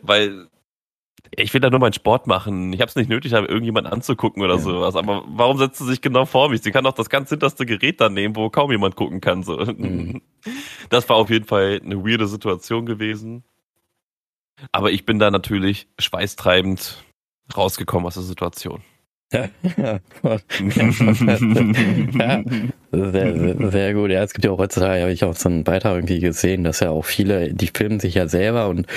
[0.00, 0.48] weil
[1.36, 2.72] ich will da nur meinen Sport machen.
[2.72, 4.60] Ich habe es nicht nötig, da irgendjemand anzugucken oder ja.
[4.60, 4.96] sowas.
[4.96, 6.62] Aber warum setzt sie sich genau vor mich?
[6.62, 9.42] Sie kann doch das ganz hinterste Gerät dann nehmen, wo kaum jemand gucken kann.
[9.42, 9.56] So.
[9.58, 10.22] Mhm.
[10.88, 13.44] Das war auf jeden Fall eine weirde Situation gewesen.
[14.72, 17.04] Aber ich bin da natürlich schweißtreibend
[17.56, 18.82] rausgekommen aus der Situation.
[19.32, 20.00] Ja,
[23.12, 24.10] sehr, sehr, gut.
[24.10, 26.80] Ja, es gibt ja auch heutzutage, habe ich auch so einen Beitrag irgendwie gesehen, dass
[26.80, 28.88] ja auch viele, die filmen sich ja selber und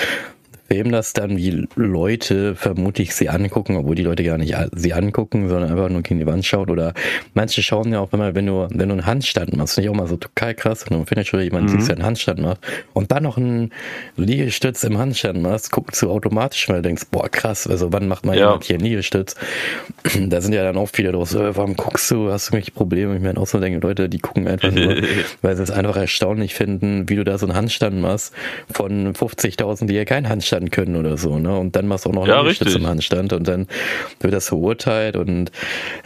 [0.68, 5.48] filmen das dann, wie Leute vermutlich sie angucken, obwohl die Leute gar nicht sie angucken,
[5.48, 6.70] sondern einfach nur gegen die Wand schaut.
[6.70, 6.94] Oder
[7.34, 9.98] manche schauen ja auch immer, wenn du, wenn du einen Handstand machst, finde ich auch
[9.98, 11.76] mal so total krass, wenn du findest schon jemand mhm.
[11.76, 12.60] siehst, der einen Handstand macht
[12.92, 13.72] und dann noch einen
[14.16, 18.24] Liegestütz im Handstand machst, guckst du automatisch, weil du denkst, boah, krass, also wann macht
[18.24, 18.58] man ja.
[18.62, 19.34] hier einen Liegestütz?
[20.28, 23.16] da sind ja dann auch viele los, äh, warum guckst du, hast du irgendwelche Probleme?
[23.16, 24.96] Ich meine auch so denke, Leute, die gucken einfach nur,
[25.42, 28.32] weil sie es einfach erstaunlich finden, wie du da so einen Handstand machst
[28.72, 31.56] von 50.000, die ja keinen Handstand Handstand können oder so, ne?
[31.58, 33.66] Und dann machst du auch noch ja, eine Stütze im Handstand und dann
[34.20, 35.50] wird das verurteilt und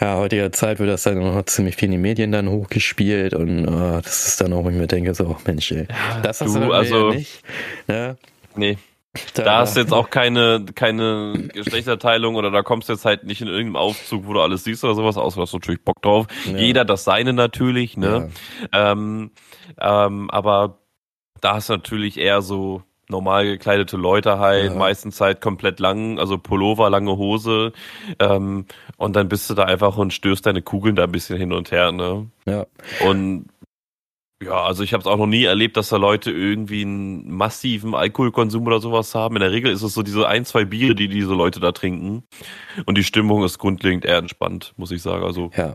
[0.00, 3.68] ja, heutiger Zeit wird das dann noch ziemlich viel in die Medien dann hochgespielt und
[3.68, 6.54] oh, das ist dann auch, wo ich mir denke, so, Mensch, ey, ja, das hast
[6.54, 7.42] du, du also, nicht.
[7.86, 8.16] Ne?
[8.56, 8.78] Nee.
[9.34, 13.24] Da, da hast du jetzt auch keine, keine Geschlechterteilung oder da kommst du jetzt halt
[13.24, 16.00] nicht in irgendeinem Aufzug, wo du alles siehst oder sowas, außer du hast natürlich Bock
[16.02, 16.26] drauf.
[16.44, 16.58] Ja.
[16.58, 18.30] Jeder das seine natürlich, ne?
[18.72, 18.92] Ja.
[18.92, 19.30] Ähm,
[19.80, 20.78] ähm, aber
[21.40, 24.78] da hast du natürlich eher so normal gekleidete Leute halt, ja.
[24.78, 27.72] meistens halt komplett lang, also Pullover, lange Hose,
[28.18, 31.52] ähm, und dann bist du da einfach und stößt deine Kugeln da ein bisschen hin
[31.52, 32.26] und her, ne?
[32.46, 32.66] Ja.
[33.06, 33.46] Und
[34.40, 37.94] Ja, also ich habe es auch noch nie erlebt, dass da Leute irgendwie einen massiven
[37.94, 39.34] Alkoholkonsum oder sowas haben.
[39.34, 42.22] In der Regel ist es so diese ein, zwei Biere, die diese Leute da trinken.
[42.86, 45.24] Und die Stimmung ist grundlegend eher entspannt, muss ich sagen.
[45.24, 45.74] Also ja.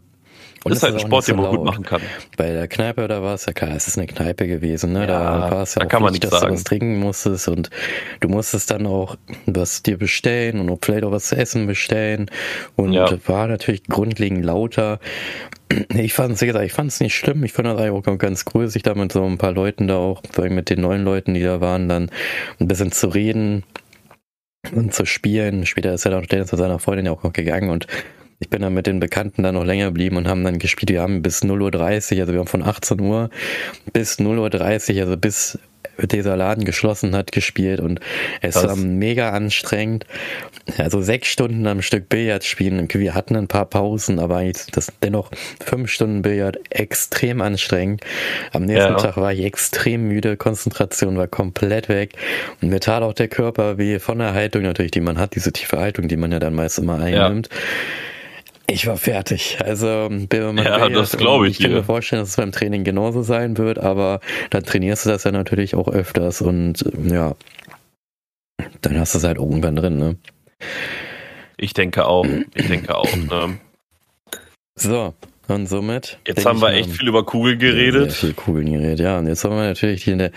[0.64, 2.02] Und das ist halt ein Sport, den man gut machen kann.
[2.38, 5.02] Bei der Kneipe, war es ja klar, es ist eine Kneipe gewesen, ne?
[5.02, 6.54] Ja, da war es ja da auch kann man nichts dass du sagen.
[6.54, 7.70] was trinken musstest und
[8.22, 12.30] du musstest dann auch was dir bestellen und vielleicht auch was zu essen bestellen
[12.76, 13.10] und Ja.
[13.28, 15.00] war natürlich grundlegend lauter.
[15.96, 17.44] Ich fand es, wie gesagt, ich fand es nicht schlimm.
[17.44, 19.96] Ich fand das eigentlich auch ganz cool, sich da mit so ein paar Leuten da
[19.98, 22.10] auch, vor allem mit den neuen Leuten, die da waren, dann
[22.60, 23.64] ein bisschen zu reden
[24.72, 25.66] und zu spielen.
[25.66, 27.88] Später ist er dann zu seiner Freundin ja auch noch gegangen und
[28.44, 30.90] ich bin dann mit den Bekannten dann noch länger geblieben und haben dann gespielt.
[30.90, 33.30] Wir haben bis 0.30 Uhr, also wir haben von 18 Uhr
[33.94, 35.58] bis 0.30 Uhr, also bis
[36.02, 38.00] dieser Laden geschlossen hat, gespielt und
[38.42, 38.66] es Krass.
[38.66, 40.06] war mega anstrengend.
[40.78, 42.88] Also sechs Stunden am Stück Billard spielen.
[42.92, 45.30] Wir hatten ein paar Pausen, aber eigentlich das dennoch
[45.64, 48.02] fünf Stunden Billard extrem anstrengend.
[48.52, 48.98] Am nächsten Ja.
[48.98, 52.14] Tag war ich extrem müde, Konzentration war komplett weg
[52.62, 55.54] und mir tat auch der Körper wie von der Haltung natürlich, die man hat, diese
[55.54, 57.50] tiefe Haltung, die man ja dann meist immer einnimmt.
[58.68, 59.58] Ich war fertig.
[59.64, 63.22] Also, man Ja, das glaube ich Ich kann mir vorstellen, dass es beim Training genauso
[63.22, 67.36] sein wird, aber dann trainierst du das ja natürlich auch öfters und ja,
[68.82, 70.16] dann hast du es halt irgendwann drin, ne?
[71.58, 72.26] Ich denke auch.
[72.56, 73.16] Ich denke auch.
[73.16, 73.58] Ne?
[74.76, 75.14] So,
[75.48, 76.18] und somit.
[76.28, 78.14] Jetzt haben wir echt viel über Kugeln Sehr geredet.
[78.14, 79.20] viel Kugeln geredet, ja.
[79.20, 80.30] Und jetzt haben wir natürlich die,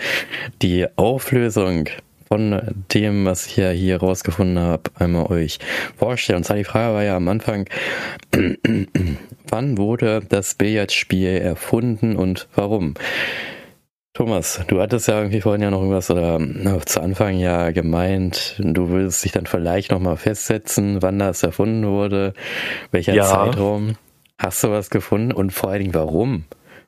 [0.61, 1.89] die Auflösung
[2.27, 2.61] von
[2.93, 5.59] dem, was ich ja hier rausgefunden habe, einmal euch
[5.95, 6.37] vorstellen.
[6.37, 7.65] Und zwar die Frage war ja am Anfang,
[9.49, 12.95] wann wurde das Billardspiel erfunden und warum?
[14.13, 16.39] Thomas, du hattest ja irgendwie vorhin ja noch irgendwas oder
[16.87, 22.33] zu Anfang ja gemeint, du würdest dich dann vielleicht nochmal festsetzen, wann das erfunden wurde,
[22.89, 23.25] welcher Ja.
[23.25, 23.95] Zeitraum.
[24.39, 26.45] Hast du was gefunden und vor allen Dingen warum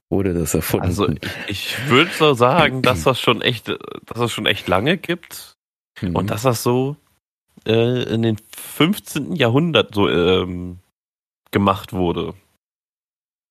[0.10, 0.86] wurde das erfunden?
[0.88, 1.08] Also
[1.48, 5.56] ich würde so sagen, dass das schon echt, dass es schon echt lange gibt
[6.02, 6.16] Mhm.
[6.16, 6.96] und dass das so
[7.66, 9.36] äh, in den 15.
[9.36, 10.80] Jahrhundert so ähm,
[11.52, 12.34] gemacht wurde,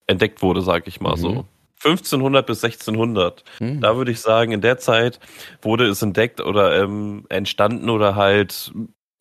[0.06, 1.20] entdeckt wurde, sag ich mal Mhm.
[1.20, 1.44] so.
[1.84, 3.44] 1500 bis 1600.
[3.60, 3.80] Mhm.
[3.80, 5.20] Da würde ich sagen, in der Zeit
[5.62, 8.72] wurde es entdeckt oder ähm, entstanden oder halt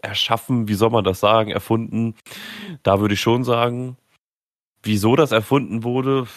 [0.01, 2.15] erschaffen, wie soll man das sagen, erfunden.
[2.83, 3.97] Da würde ich schon sagen,
[4.83, 6.27] wieso das erfunden wurde,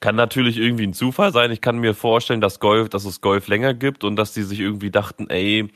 [0.00, 1.50] kann natürlich irgendwie ein Zufall sein.
[1.50, 4.60] Ich kann mir vorstellen, dass Golf, dass es Golf länger gibt und dass die sich
[4.60, 5.68] irgendwie dachten, ey,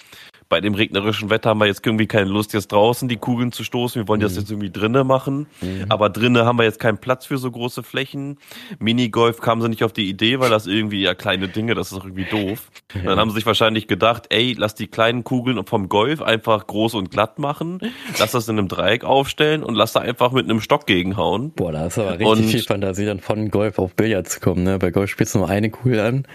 [0.53, 3.65] bei dem regnerischen Wetter haben wir jetzt irgendwie keine Lust, jetzt draußen die Kugeln zu
[3.65, 4.03] stoßen.
[4.03, 4.39] Wir wollen das Mhm.
[4.41, 5.47] jetzt irgendwie drinnen machen.
[5.63, 5.87] Mhm.
[5.89, 8.37] Aber drinnen haben wir jetzt keinen Platz für so große Flächen.
[8.79, 11.97] Minigolf kamen sie nicht auf die Idee, weil das irgendwie ja kleine Dinge, das ist
[11.99, 12.71] doch irgendwie doof.
[12.95, 16.67] Und dann haben sie sich wahrscheinlich gedacht, ey, lass die kleinen Kugeln vom Golf einfach
[16.67, 17.81] groß und glatt machen,
[18.19, 21.53] lass das in einem Dreieck aufstellen und lass da einfach mit einem Stock gegenhauen.
[21.57, 24.65] Boah, da ist aber richtig Und- viel Fantasie, dann von Golf auf Billard zu kommen.
[24.65, 24.79] Ne?
[24.79, 26.27] Bei Golf spielst du nur eine Kugel an,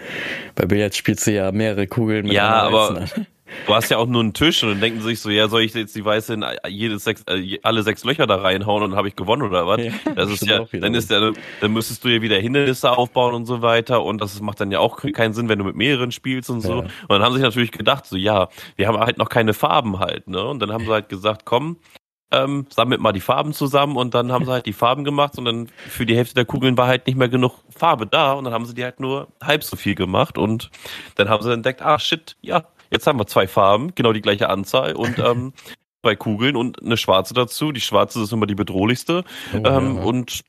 [0.56, 3.26] bei Billard spielst du ja mehrere Kugeln mit Ja, aber- an.
[3.66, 5.62] Du hast ja auch nur einen Tisch und dann denken sie sich so, ja, soll
[5.62, 8.98] ich jetzt die weiße in jedes sechs, äh, alle sechs Löcher da reinhauen und dann
[8.98, 9.80] habe ich gewonnen oder was?
[9.82, 13.46] Ja, das ist ja, dann ist ja, dann müsstest du ja wieder Hindernisse aufbauen und
[13.46, 16.50] so weiter und das macht dann ja auch keinen Sinn, wenn du mit mehreren spielst
[16.50, 16.74] und so.
[16.74, 16.78] Ja.
[16.78, 19.98] Und dann haben sie sich natürlich gedacht, so ja, wir haben halt noch keine Farben
[19.98, 20.44] halt, ne?
[20.44, 21.78] Und dann haben sie halt gesagt, komm,
[22.30, 25.44] ähm, sammelt mal die Farben zusammen und dann haben sie halt die Farben gemacht und
[25.46, 28.52] dann für die Hälfte der Kugeln war halt nicht mehr genug Farbe da und dann
[28.52, 30.70] haben sie die halt nur halb so viel gemacht und
[31.14, 34.48] dann haben sie entdeckt, ah shit, ja, jetzt haben wir zwei Farben, genau die gleiche
[34.48, 35.52] Anzahl und ähm,
[36.02, 37.72] zwei Kugeln und eine schwarze dazu.
[37.72, 40.02] Die schwarze ist immer die bedrohlichste Oh, ähm, ja.
[40.02, 40.42] und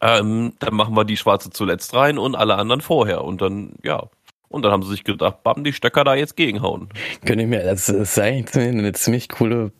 [0.00, 4.08] ähm, dann machen wir die schwarze zuletzt rein und alle anderen vorher und dann, ja.
[4.56, 6.88] Und dann haben sie sich gedacht, bam, die Stöcker da jetzt gegenhauen.
[7.26, 9.70] Könnte ich mir, das ist eigentlich eine ziemlich coole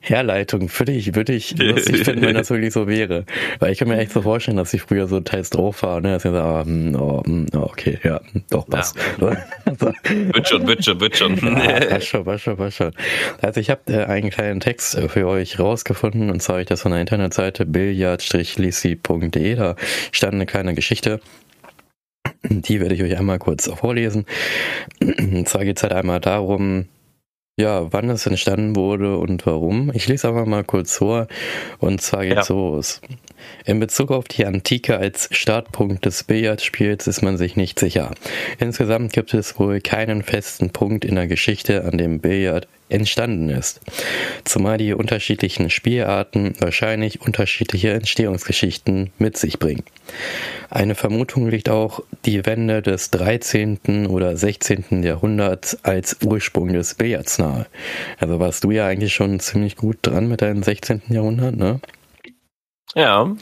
[0.00, 0.70] Herleitung.
[0.78, 3.26] Würde ich, würde ich lustig finden, wenn das wirklich so wäre.
[3.58, 6.12] Weil ich kann mir echt so vorstellen, dass ich früher so teils drauf war, ne?
[6.12, 8.96] Dass ich so, ah, hm, oh, hm, oh, okay, ja, hm, doch, passt.
[9.20, 9.26] so.
[9.26, 11.36] Wird schon, wird schon, wird schon.
[11.36, 12.92] Ja, passt schon, passt schon, passt schon.
[13.42, 16.68] Also ich habe äh, einen kleinen Text äh, für euch rausgefunden und zwar habe ich
[16.68, 19.54] das von der Internetseite billiard-lisi.de.
[19.56, 19.76] Da
[20.10, 21.20] stand eine kleine Geschichte.
[22.42, 24.26] Die werde ich euch einmal kurz vorlesen.
[25.00, 26.86] Und zwar geht es halt einmal darum,
[27.58, 29.90] ja, wann es entstanden wurde und warum.
[29.94, 31.26] Ich lese aber mal kurz vor.
[31.78, 32.42] Und zwar geht es Ja.
[32.44, 33.00] so aus.
[33.64, 38.12] In Bezug auf die Antike als Startpunkt des Billardspiels ist man sich nicht sicher.
[38.58, 43.80] Insgesamt gibt es wohl keinen festen Punkt in der Geschichte, an dem Billard entstanden ist.
[44.44, 49.82] Zumal die unterschiedlichen Spielarten wahrscheinlich unterschiedliche Entstehungsgeschichten mit sich bringen.
[50.70, 54.06] Eine Vermutung liegt auch die Wende des 13.
[54.06, 55.02] oder 16.
[55.02, 57.66] Jahrhunderts als Ursprung des Billards nahe.
[58.18, 61.02] Also warst du ja eigentlich schon ziemlich gut dran mit deinem 16.
[61.08, 61.80] Jahrhundert, ne?
[62.94, 63.36] Ja.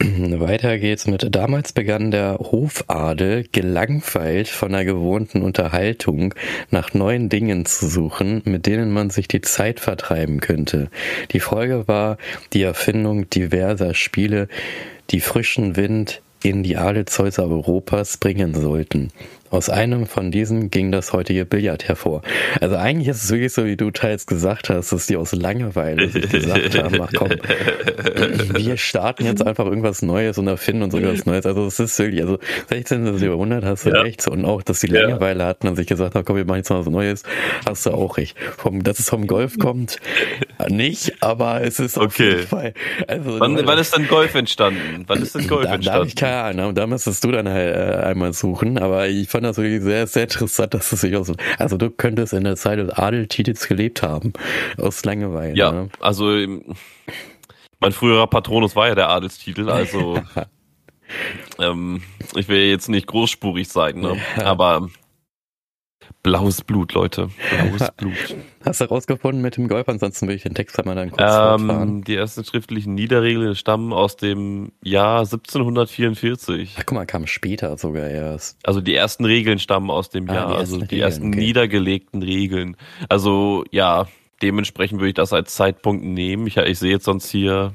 [0.00, 6.34] Weiter geht's mit, damals begann der Hofadel gelangweilt von der gewohnten Unterhaltung
[6.70, 10.88] nach neuen Dingen zu suchen, mit denen man sich die Zeit vertreiben könnte.
[11.32, 12.16] Die Folge war
[12.52, 14.48] die Erfindung diverser Spiele,
[15.10, 19.10] die frischen Wind in die Adelshäuser Europas bringen sollten.
[19.50, 22.22] Aus einem von diesen ging das heutige Billard hervor.
[22.60, 26.08] Also eigentlich ist es wirklich so, wie du teils gesagt hast, dass die aus Langeweile
[26.08, 27.30] sich gesagt haben, ach komm,
[28.56, 31.46] wir starten jetzt einfach irgendwas Neues und erfinden uns irgendwas Neues.
[31.46, 32.38] Also es ist wirklich, also
[32.68, 33.18] 16.
[33.18, 34.02] Jahrhundert hast du ja.
[34.02, 34.26] recht.
[34.28, 36.80] Und auch, dass die Langeweile hatten und sich gesagt haben, komm, wir machen jetzt mal
[36.80, 37.22] was Neues,
[37.66, 38.36] hast du auch recht.
[38.56, 39.98] Vom, dass es vom Golf kommt,
[40.68, 42.30] nicht, aber es ist auf okay.
[42.30, 42.74] jeden Fall.
[43.06, 45.04] Also, wann, wann ist denn Golf entstanden?
[45.06, 45.84] Wann ist denn Golf da, entstanden?
[45.84, 46.74] Da habe ich keine Ahnung.
[46.74, 50.24] Da müsstest du dann halt äh, einmal suchen, aber ich fand das wirklich sehr, sehr
[50.24, 51.32] interessant, dass es sich aus.
[51.58, 54.32] Also du könntest in der Zeit des Adeltitels gelebt haben.
[54.76, 55.54] Aus Langeweile.
[55.56, 55.88] Ja, ne?
[56.00, 56.36] also
[57.80, 60.20] mein früherer Patronus war ja der Adelstitel, also
[61.58, 62.02] ähm,
[62.34, 64.16] ich will jetzt nicht großspurig sein, ne?
[64.36, 64.88] aber
[66.22, 67.30] Blaues Blut, Leute.
[67.50, 68.36] Blaues Blut.
[68.64, 69.88] Hast du rausgefunden mit dem Golf?
[69.88, 72.04] Ansonsten will ich den Text einmal dann kurz ähm.
[72.04, 76.76] Die ersten schriftlichen Niederregeln stammen aus dem Jahr 1744.
[76.78, 78.58] Ach, guck mal, kam später sogar erst.
[78.64, 81.38] Also die ersten Regeln stammen aus dem ah, Jahr, die also die Regeln, ersten okay.
[81.38, 82.76] niedergelegten Regeln.
[83.08, 84.06] Also ja,
[84.42, 86.46] dementsprechend würde ich das als Zeitpunkt nehmen.
[86.46, 87.72] Ich, ich sehe jetzt sonst hier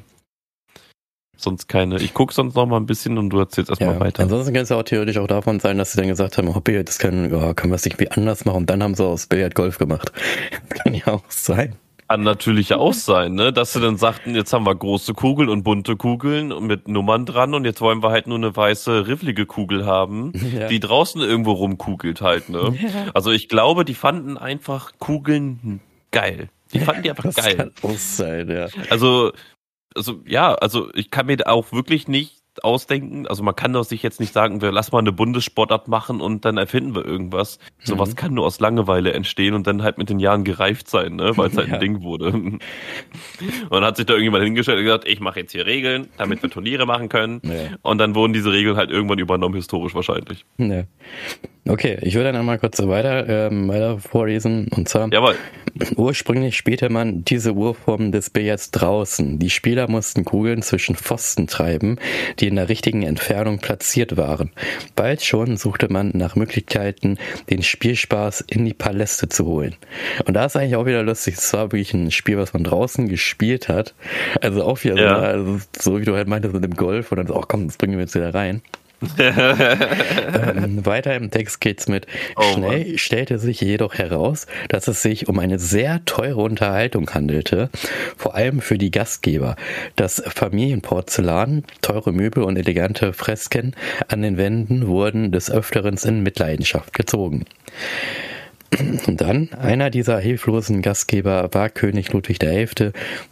[1.43, 1.97] sonst keine.
[1.97, 4.23] Ich gucke sonst noch mal ein bisschen und du erzählst erstmal ja, weiter.
[4.23, 6.83] Ansonsten kann es ja auch theoretisch auch davon sein, dass sie dann gesagt haben, Hobby,
[6.83, 9.55] das können, ja, können wir es irgendwie anders machen und dann haben sie aus Billard
[9.55, 10.11] Golf gemacht.
[10.69, 11.75] kann ja auch sein.
[12.07, 13.53] Kann natürlich auch sein, ne?
[13.53, 17.53] Dass sie dann sagten, jetzt haben wir große Kugeln und bunte Kugeln mit Nummern dran
[17.53, 20.67] und jetzt wollen wir halt nur eine weiße, rifflige Kugel haben, ja.
[20.67, 22.75] die draußen irgendwo rumkugelt halt, ne?
[22.79, 23.11] Ja.
[23.13, 25.79] Also ich glaube, die fanden einfach Kugeln
[26.11, 26.49] geil.
[26.73, 27.55] Die fanden die einfach das geil.
[27.55, 28.67] Kann auch sein, ja.
[28.89, 29.31] Also
[29.95, 33.27] also ja, also ich kann mir auch wirklich nicht ausdenken.
[33.27, 36.45] Also man kann doch sich jetzt nicht sagen, wir lass mal eine Bundessportart machen und
[36.45, 37.57] dann erfinden wir irgendwas.
[37.57, 37.85] Mhm.
[37.85, 41.35] Sowas kann nur aus Langeweile entstehen und dann halt mit den Jahren gereift sein, ne?
[41.37, 41.75] weil es halt ja.
[41.75, 42.27] ein Ding wurde.
[42.27, 42.61] und
[43.71, 46.49] dann hat sich da irgendjemand hingestellt und gesagt, ich mache jetzt hier Regeln, damit wir
[46.49, 47.41] Turniere machen können.
[47.43, 47.77] Ja.
[47.81, 50.45] Und dann wurden diese Regeln halt irgendwann übernommen, historisch wahrscheinlich.
[50.57, 50.83] Ja.
[51.65, 54.67] Okay, ich würde dann einmal kurz weiter, ähm, weiter vorlesen.
[54.75, 55.35] Und zwar, Jawohl.
[55.95, 59.39] ursprünglich spielte man diese Urform des Billards draußen.
[59.39, 61.99] Die Spieler mussten Kugeln zwischen Pfosten treiben,
[62.39, 64.51] die in der richtigen Entfernung platziert waren.
[64.97, 67.17] Bald schon suchte man nach Möglichkeiten,
[67.49, 69.75] den Spielspaß in die Paläste zu holen.
[70.25, 71.35] Und da ist eigentlich auch wieder lustig.
[71.37, 73.93] Es war wirklich ein Spiel, was man draußen gespielt hat.
[74.41, 75.15] Also auch wieder ja.
[75.15, 77.67] so, also so, wie du halt meintest mit dem Golf und dann so, oh komm,
[77.67, 78.61] das bringen wir jetzt wieder rein
[79.17, 82.07] ähm, weiter im Text geht's mit.
[82.35, 82.97] Oh, Schnell Mann.
[82.97, 87.69] stellte sich jedoch heraus, dass es sich um eine sehr teure Unterhaltung handelte,
[88.17, 89.55] vor allem für die Gastgeber.
[89.95, 93.75] Das Familienporzellan, teure Möbel und elegante Fresken
[94.07, 97.45] an den Wänden wurden des Öfteren in Mitleidenschaft gezogen.
[99.07, 102.91] Und dann, einer dieser hilflosen Gastgeber war König Ludwig XI.,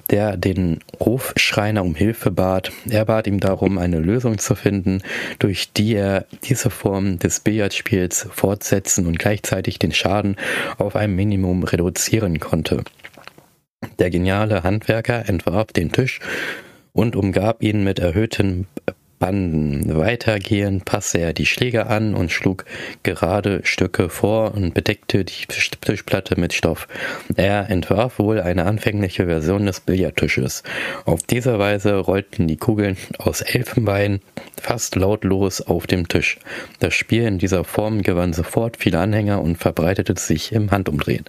[0.10, 2.72] der den Hofschreiner um Hilfe bat.
[2.90, 5.02] Er bat ihm darum, eine Lösung zu finden,
[5.40, 10.36] durch die er diese Form des Billardspiels fortsetzen und gleichzeitig den Schaden
[10.78, 12.84] auf ein Minimum reduzieren konnte.
[14.00, 16.20] Der geniale Handwerker entwarf den Tisch
[16.94, 18.68] und umgab ihn mit erhöhten
[19.22, 19.96] Banden.
[19.96, 22.66] Weitergehend passte er die Schläge an und schlug
[23.04, 26.88] gerade Stücke vor und bedeckte die Tischplatte mit Stoff.
[27.36, 30.64] Er entwarf wohl eine anfängliche Version des Billardtisches.
[31.06, 34.22] Auf diese Weise rollten die Kugeln aus Elfenbein
[34.60, 36.40] fast lautlos auf dem Tisch.
[36.80, 41.26] Das Spiel in dieser Form gewann sofort viele Anhänger und verbreitete sich im Handumdrehen.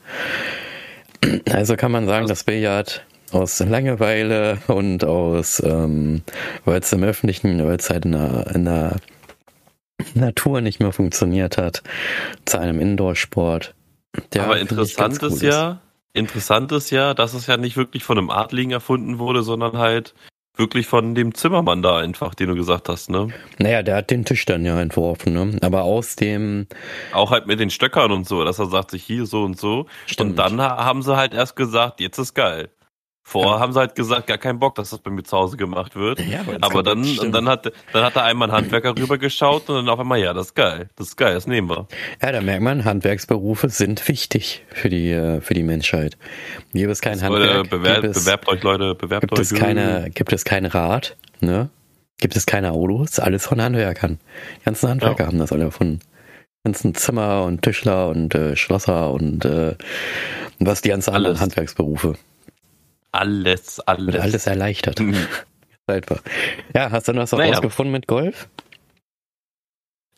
[1.51, 6.23] Also kann man sagen, das Billard aus Langeweile und aus, ähm,
[6.65, 8.97] weil es im Öffentlichen, weil es halt in der, in der
[10.15, 11.83] Natur nicht mehr funktioniert hat,
[12.45, 13.75] zu einem Indoor-Sport.
[14.39, 15.81] Aber interessant ist ja,
[16.13, 20.15] interessant ist ja, dass es ja nicht wirklich von einem Adligen erfunden wurde, sondern halt
[20.55, 23.29] wirklich von dem Zimmermann da einfach, den du gesagt hast, ne?
[23.59, 25.59] Naja, der hat den Tisch dann ja entworfen, ne?
[25.63, 26.67] Aber aus dem.
[27.13, 29.87] Auch halt mit den Stöckern und so, dass er sagt sich hier so und so.
[30.07, 30.31] Stimmt.
[30.31, 32.69] Und dann haben sie halt erst gesagt, jetzt ist geil.
[33.25, 35.95] Vorher haben sie halt gesagt, gar keinen Bock, dass das bei mir zu Hause gemacht
[35.95, 36.19] wird.
[36.21, 39.89] Ja, aber, aber dann, dann hat, dann hat da einmal ein Handwerker rübergeschaut und dann
[39.89, 41.87] auf einmal, ja, das ist geil, das ist geil, das nehmen wir.
[42.21, 46.19] Ja, da merkt man, Handwerksberufe sind wichtig für die, äh, für die Menschheit.
[46.73, 47.71] Gibt es kein Handwerk.
[47.71, 49.53] Bewerb, es, bewerbt euch, Leute, bewerbt gibt euch.
[49.53, 51.71] Es keine, gibt es kein Rad, ne?
[52.19, 54.19] Gibt es keine Autos, alles von Handwerkern.
[54.61, 55.27] Die ganzen Handwerker ja.
[55.29, 56.01] haben das alle erfunden.
[56.01, 59.77] Die ganzen Zimmer und Tischler und äh, Schlosser und äh,
[60.59, 62.17] was die ganzen anderen Handwerksberufe.
[63.13, 64.15] Alles, alles.
[64.15, 65.01] Wird alles erleichtert.
[65.01, 65.27] Mhm.
[65.87, 66.23] Einfach.
[66.75, 67.53] Ja, hast du noch was naja.
[67.55, 68.49] rausgefunden mit Golf?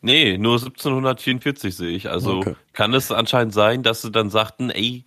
[0.01, 2.09] Nee, nur 1744 sehe ich.
[2.09, 2.55] Also okay.
[2.73, 5.03] kann es anscheinend sein, dass sie dann sagten, ey,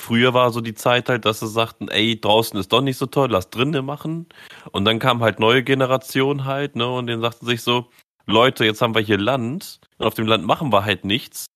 [0.00, 3.06] früher war so die Zeit halt, dass sie sagten, ey, draußen ist doch nicht so
[3.06, 4.26] toll, lass drinnen machen.
[4.70, 7.90] Und dann kam halt neue Generation halt, ne, und denen sagten sich so,
[8.26, 11.46] Leute, jetzt haben wir hier Land und auf dem Land machen wir halt nichts.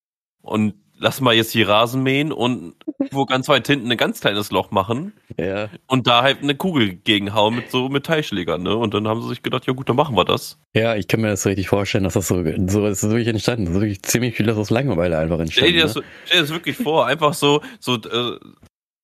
[0.43, 2.75] Und lass mal jetzt hier Rasen mähen und
[3.11, 5.13] wo ganz weit hinten ein ganz kleines Loch machen.
[5.39, 5.69] Ja.
[5.87, 8.77] Und da halt eine Kugel gegenhauen mit so Metallschlägern, ne?
[8.77, 10.59] Und dann haben sie sich gedacht, ja gut, dann machen wir das.
[10.75, 13.67] Ja, ich kann mir das richtig vorstellen, dass das so, so ist wirklich entstanden.
[13.67, 15.71] So wirklich ziemlich viel aus Langeweile einfach entstanden.
[15.71, 16.03] Stell dir das, ne?
[16.25, 18.39] stell dir das wirklich vor, einfach so, so, äh,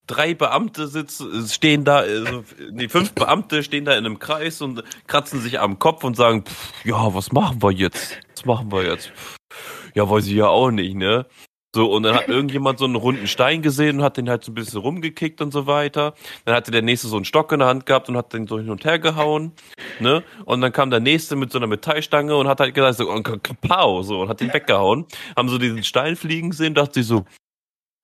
[0.07, 4.83] drei Beamte sitzen, stehen da, also, nee, fünf Beamte stehen da in einem Kreis und
[5.07, 8.19] kratzen sich am Kopf und sagen, pff, ja, was machen wir jetzt?
[8.35, 9.13] Was machen wir jetzt?
[9.95, 11.27] Ja, weiß ich ja auch nicht, ne?
[11.73, 14.51] So, und dann hat irgendjemand so einen runden Stein gesehen und hat den halt so
[14.51, 16.15] ein bisschen rumgekickt und so weiter.
[16.45, 18.59] Dann hatte der nächste so einen Stock in der Hand gehabt und hat den so
[18.59, 19.53] hin und her gehauen,
[20.01, 20.25] ne?
[20.47, 23.07] Und dann kam der nächste mit so einer Metallstange und hat halt gesagt, so,
[23.61, 25.07] pow, so, und hat den weggehauen.
[25.37, 27.25] Haben so diesen Stein fliegen sehen, dachte sich so,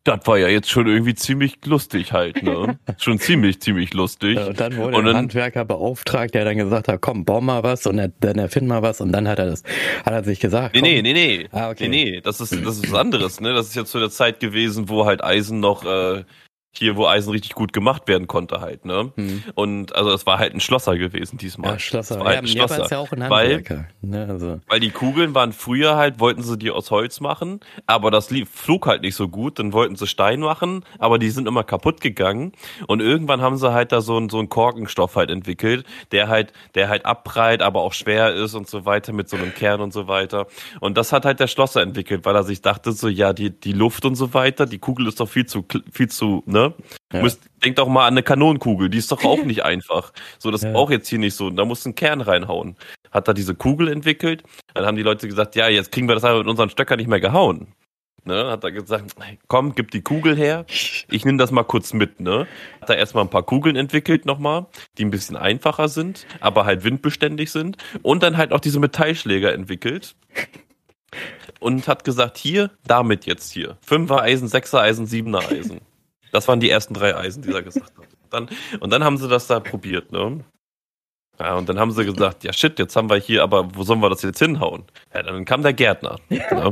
[0.07, 2.79] das war ja jetzt schon irgendwie ziemlich lustig halt, ne?
[2.99, 4.37] schon ziemlich, ziemlich lustig.
[4.37, 7.41] Ja, und dann wurde und dann, ein Handwerker beauftragt, der dann gesagt hat, komm, bau
[7.41, 9.63] mal was und dann erfind mal was und dann hat er das,
[10.05, 10.75] hat er sich gesagt.
[10.75, 10.89] Nee, komm.
[10.89, 11.49] nee, nee, nee.
[11.53, 11.89] Ah, okay.
[11.89, 13.53] Nee, nee, das ist, das ist was anderes, ne?
[13.53, 16.25] Das ist jetzt zu der Zeit gewesen, wo halt Eisen noch, äh,
[16.79, 19.13] hier, wo Eisen richtig gut gemacht werden konnte halt, ne?
[19.17, 19.43] Hm.
[19.55, 21.73] Und also es war halt ein Schlosser gewesen diesmal.
[21.73, 22.25] Ja, Schlosser.
[22.25, 22.85] Halt ein Schlosser.
[22.85, 23.63] Ist ja auch ein weil,
[24.03, 24.61] ne, also.
[24.69, 28.51] weil die Kugeln waren früher halt, wollten sie die aus Holz machen, aber das lief,
[28.51, 32.01] flog halt nicht so gut, dann wollten sie Stein machen, aber die sind immer kaputt
[32.01, 32.53] gegangen
[32.87, 36.53] und irgendwann haben sie halt da so einen, so einen Korkenstoff halt entwickelt, der halt,
[36.75, 39.93] der halt abprallt, aber auch schwer ist und so weiter mit so einem Kern und
[39.93, 40.47] so weiter.
[40.81, 43.73] Und das hat halt der Schlosser entwickelt, weil er sich dachte so, ja, die, die
[43.73, 46.66] Luft und so weiter, die Kugel ist doch viel zu, viel zu, ne?
[47.13, 47.23] Ja.
[47.23, 50.13] Müsst, denkt doch mal an eine Kanonenkugel, die ist doch auch nicht einfach.
[50.39, 50.75] So, das ja.
[50.75, 51.51] auch jetzt hier nicht so.
[51.51, 52.77] Da musst du einen Kern reinhauen.
[53.11, 54.43] Hat da diese Kugel entwickelt.
[54.75, 57.09] Dann haben die Leute gesagt, ja, jetzt kriegen wir das aber mit unseren Stöcker nicht
[57.09, 57.69] mehr gehauen.
[58.27, 59.15] Ne, hat er gesagt,
[59.47, 60.67] komm, gib die Kugel her.
[61.09, 62.49] Ich nehme das mal kurz mit, ne?
[62.81, 64.67] Hat er erstmal ein paar Kugeln entwickelt nochmal,
[64.99, 67.77] die ein bisschen einfacher sind, aber halt windbeständig sind.
[68.03, 70.17] Und dann halt auch diese Metallschläger entwickelt.
[71.61, 73.79] Und hat gesagt, hier, damit jetzt hier.
[73.81, 75.81] Fünfer Eisen, Sechser Eisen, Siebener Eisen.
[76.37, 78.07] Das waren die ersten drei Eisen, die er gesagt hat.
[78.29, 80.45] Dann, und dann haben sie das da probiert, ne?
[81.39, 84.01] Ja, und dann haben sie gesagt, ja shit, jetzt haben wir hier, aber wo sollen
[84.01, 84.85] wir das jetzt hinhauen?
[85.15, 86.19] Ja, dann kam der Gärtner.
[86.29, 86.71] Ne?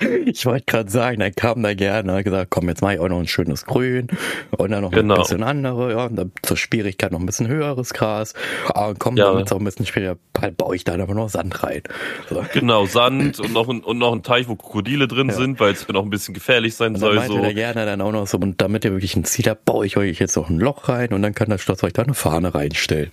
[0.26, 3.08] Ich wollte gerade sagen, dann kam der Gärtner und gesagt, komm, jetzt mache ich auch
[3.08, 4.08] noch ein schönes Grün
[4.56, 5.14] und dann noch genau.
[5.14, 8.34] ein bisschen andere, ja, und dann zur Schwierigkeit noch ein bisschen höheres Gras.
[8.68, 9.26] Aber komm, ja.
[9.26, 10.16] damit es auch ein bisschen schwieriger,
[10.56, 11.82] baue ich da aber noch Sand rein.
[12.28, 12.44] So.
[12.52, 15.34] Genau, Sand und noch, ein, und noch ein Teich, wo Krokodile drin ja.
[15.34, 17.14] sind, weil es noch ein bisschen gefährlich sein und soll.
[17.14, 17.42] Dann meinte so.
[17.42, 19.96] der Gärtner dann auch noch so, und damit ihr wirklich ein Ziel habt, baue ich
[19.96, 22.54] euch jetzt noch ein Loch rein und dann kann das Schloss euch da eine Fahne
[22.54, 23.10] reinstellen.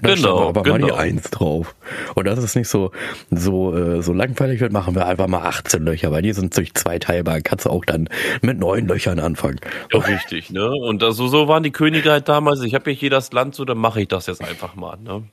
[0.00, 0.74] Da genau, aber genau.
[0.74, 0.96] mal die genau.
[0.96, 1.74] Eins drauf.
[2.14, 2.92] Und das ist nicht so,
[3.30, 6.74] so, äh, so langweilig wird, machen wir einfach mal 18 Löcher, weil die sind durch
[6.74, 7.40] zwei teilbar.
[7.40, 8.08] Kannst du auch dann
[8.42, 9.60] mit neun Löchern anfangen.
[9.92, 10.70] Ja, richtig, ne?
[10.70, 12.62] Und also, so waren die Könige halt damals.
[12.62, 15.24] Ich habe ja hier das Land so, dann mache ich das jetzt einfach mal, ne?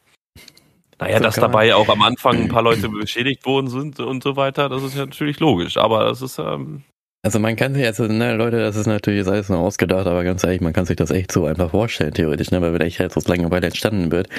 [1.00, 4.38] Naja, so dass dabei auch am Anfang ein paar Leute beschädigt worden sind und so
[4.38, 5.78] weiter, das ist ja natürlich logisch.
[5.78, 6.84] Aber das ist, ähm,
[7.26, 10.24] also man kann sich, also, ne, Leute, das ist natürlich jetzt alles nur ausgedacht, aber
[10.24, 13.00] ganz ehrlich, man kann sich das echt so einfach vorstellen, theoretisch, ne, weil wenn echt
[13.00, 14.30] jetzt aus Langeweile entstanden wird,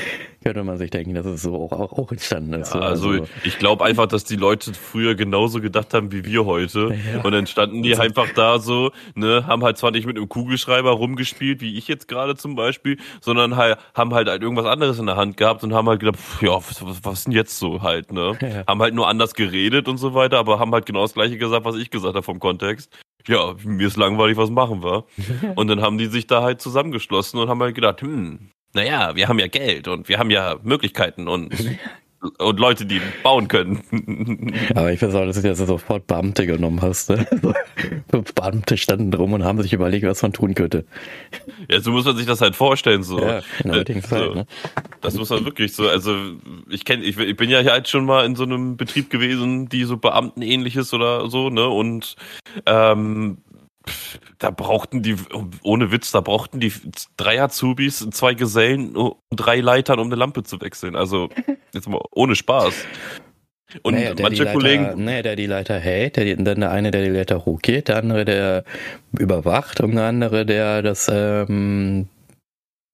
[0.44, 2.72] könnte man sich denken, dass es so auch, auch, auch entstanden ist.
[2.72, 6.44] Ja, also, also, ich glaube einfach, dass die Leute früher genauso gedacht haben wie wir
[6.44, 6.96] heute.
[7.06, 7.22] Ja.
[7.22, 10.28] Und dann standen die also, einfach da so, ne, haben halt zwar nicht mit einem
[10.28, 14.98] Kugelschreiber rumgespielt, wie ich jetzt gerade zum Beispiel, sondern halt, haben halt, halt irgendwas anderes
[14.98, 18.12] in der Hand gehabt und haben halt gedacht, ja, was, was denn jetzt so halt,
[18.12, 18.36] ne?
[18.46, 18.64] Ja.
[18.66, 21.64] Haben halt nur anders geredet und so weiter, aber haben halt genau das gleiche gesagt,
[21.64, 22.75] was ich gesagt habe vom Kontext
[23.26, 25.04] ja, mir ist langweilig, was machen wir?
[25.56, 29.28] Und dann haben die sich da halt zusammengeschlossen und haben halt gedacht, hm, naja, wir
[29.28, 31.52] haben ja Geld und wir haben ja Möglichkeiten und
[32.38, 33.82] und Leute, die bauen können.
[34.74, 37.10] Aber ich weiß auch, dass du jetzt sofort Beamte genommen hast.
[37.10, 37.26] Ne?
[38.34, 40.86] Beamte standen drum und haben sich überlegt, was man tun könnte.
[41.70, 43.02] Ja, so muss man sich das halt vorstellen.
[43.02, 43.20] So.
[43.20, 44.24] Ja, in der heutigen Zeit.
[44.24, 44.34] So.
[44.34, 44.46] Ne?
[45.00, 45.88] Das muss man wirklich so.
[45.88, 46.16] Also
[46.70, 49.84] ich kenne, ich, ich, bin ja halt schon mal in so einem Betrieb gewesen, die
[49.84, 51.68] so Beamtenähnliches oder so, ne?
[51.68, 52.16] Und
[52.64, 53.38] ähm,
[54.38, 55.16] da brauchten die,
[55.62, 56.72] ohne Witz, da brauchten die
[57.16, 60.96] drei Azubis, zwei Gesellen und drei Leitern, um eine Lampe zu wechseln.
[60.96, 61.30] Also,
[61.72, 62.74] jetzt mal ohne Spaß.
[63.82, 65.04] Und naja, manche Leiter, Kollegen.
[65.04, 68.24] Naja, der die Leiter hält, der, dann der eine, der die Leiter hochgeht, der andere,
[68.24, 68.64] der
[69.18, 72.08] überwacht und der andere, der das ähm,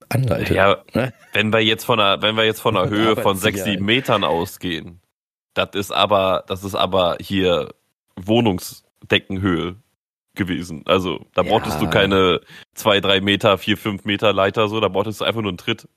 [0.09, 0.57] anleitet.
[0.57, 1.12] Ja, ne?
[1.32, 4.24] wenn wir jetzt von einer, wenn wir jetzt von einer Höhe von sechs, sieben Metern
[4.24, 5.01] ausgehen,
[5.55, 7.74] das ist aber, das ist aber hier
[8.16, 9.76] Wohnungsdeckenhöhe
[10.35, 10.83] gewesen.
[10.87, 11.85] Also da brauchtest ja.
[11.85, 12.41] du keine
[12.74, 15.89] zwei, drei Meter, vier, fünf Meter Leiter so, da brauchtest du einfach nur einen Tritt.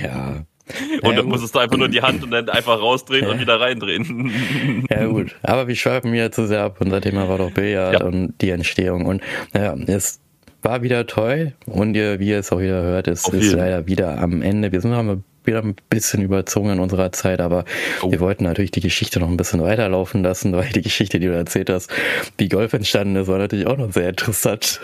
[0.00, 0.44] Ja.
[1.02, 3.60] Und ja, dann musstest du einfach nur die Hand und dann einfach rausdrehen und wieder
[3.60, 4.86] reindrehen.
[4.90, 6.76] Ja gut, aber wir schweifen wieder zu sehr ab.
[6.78, 8.06] Unser Thema war doch Billard ja.
[8.06, 9.06] und die Entstehung.
[9.06, 9.22] Und
[9.52, 10.20] naja, es
[10.62, 14.18] war wieder toll und ihr, wie ihr es auch wieder hört, es ist leider wieder
[14.18, 14.72] am Ende.
[14.72, 17.64] Wir sind haben wieder ein bisschen überzogen in unserer Zeit, aber
[18.02, 18.10] oh.
[18.10, 21.34] wir wollten natürlich die Geschichte noch ein bisschen weiterlaufen lassen, weil die Geschichte, die du
[21.34, 21.90] erzählt hast,
[22.38, 24.80] wie Golf entstanden ist, war natürlich auch noch sehr interessant.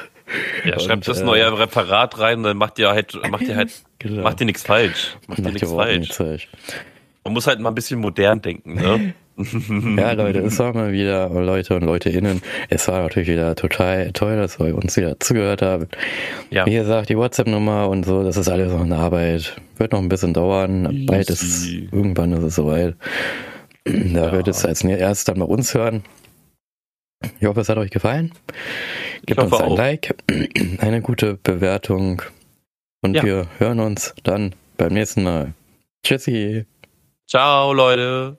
[0.65, 3.71] Ja, und, schreibt das äh, neue Referat rein, dann macht ihr halt, macht ihr halt,
[3.99, 4.23] genau.
[4.23, 5.17] macht ihr nichts falsch.
[5.27, 6.49] Macht, macht ihr nichts falsch.
[7.25, 9.15] Man muss halt mal ein bisschen modern denken, ne?
[9.97, 14.13] ja, Leute, es war mal wieder, Leute und Leute innen, es war natürlich wieder total
[14.13, 15.97] toll, dass ihr uns wieder zugehört habt.
[16.51, 16.67] Ja.
[16.67, 19.57] Wie gesagt, die WhatsApp-Nummer und so, das ist alles noch in Arbeit.
[19.77, 21.07] Wird noch ein bisschen dauern.
[21.07, 22.97] Bald ist, irgendwann ist es soweit.
[23.85, 24.33] Da ja.
[24.33, 26.03] wird es als erstes dann bei uns hören.
[27.41, 28.33] Ich hoffe, es hat euch gefallen.
[29.27, 29.77] Gebt uns ein auch.
[29.77, 30.15] Like,
[30.79, 32.23] eine gute Bewertung
[33.01, 33.23] und ja.
[33.23, 35.55] wir hören uns dann beim nächsten Mal.
[36.03, 36.67] Tschüssi.
[37.27, 38.39] Ciao, Leute.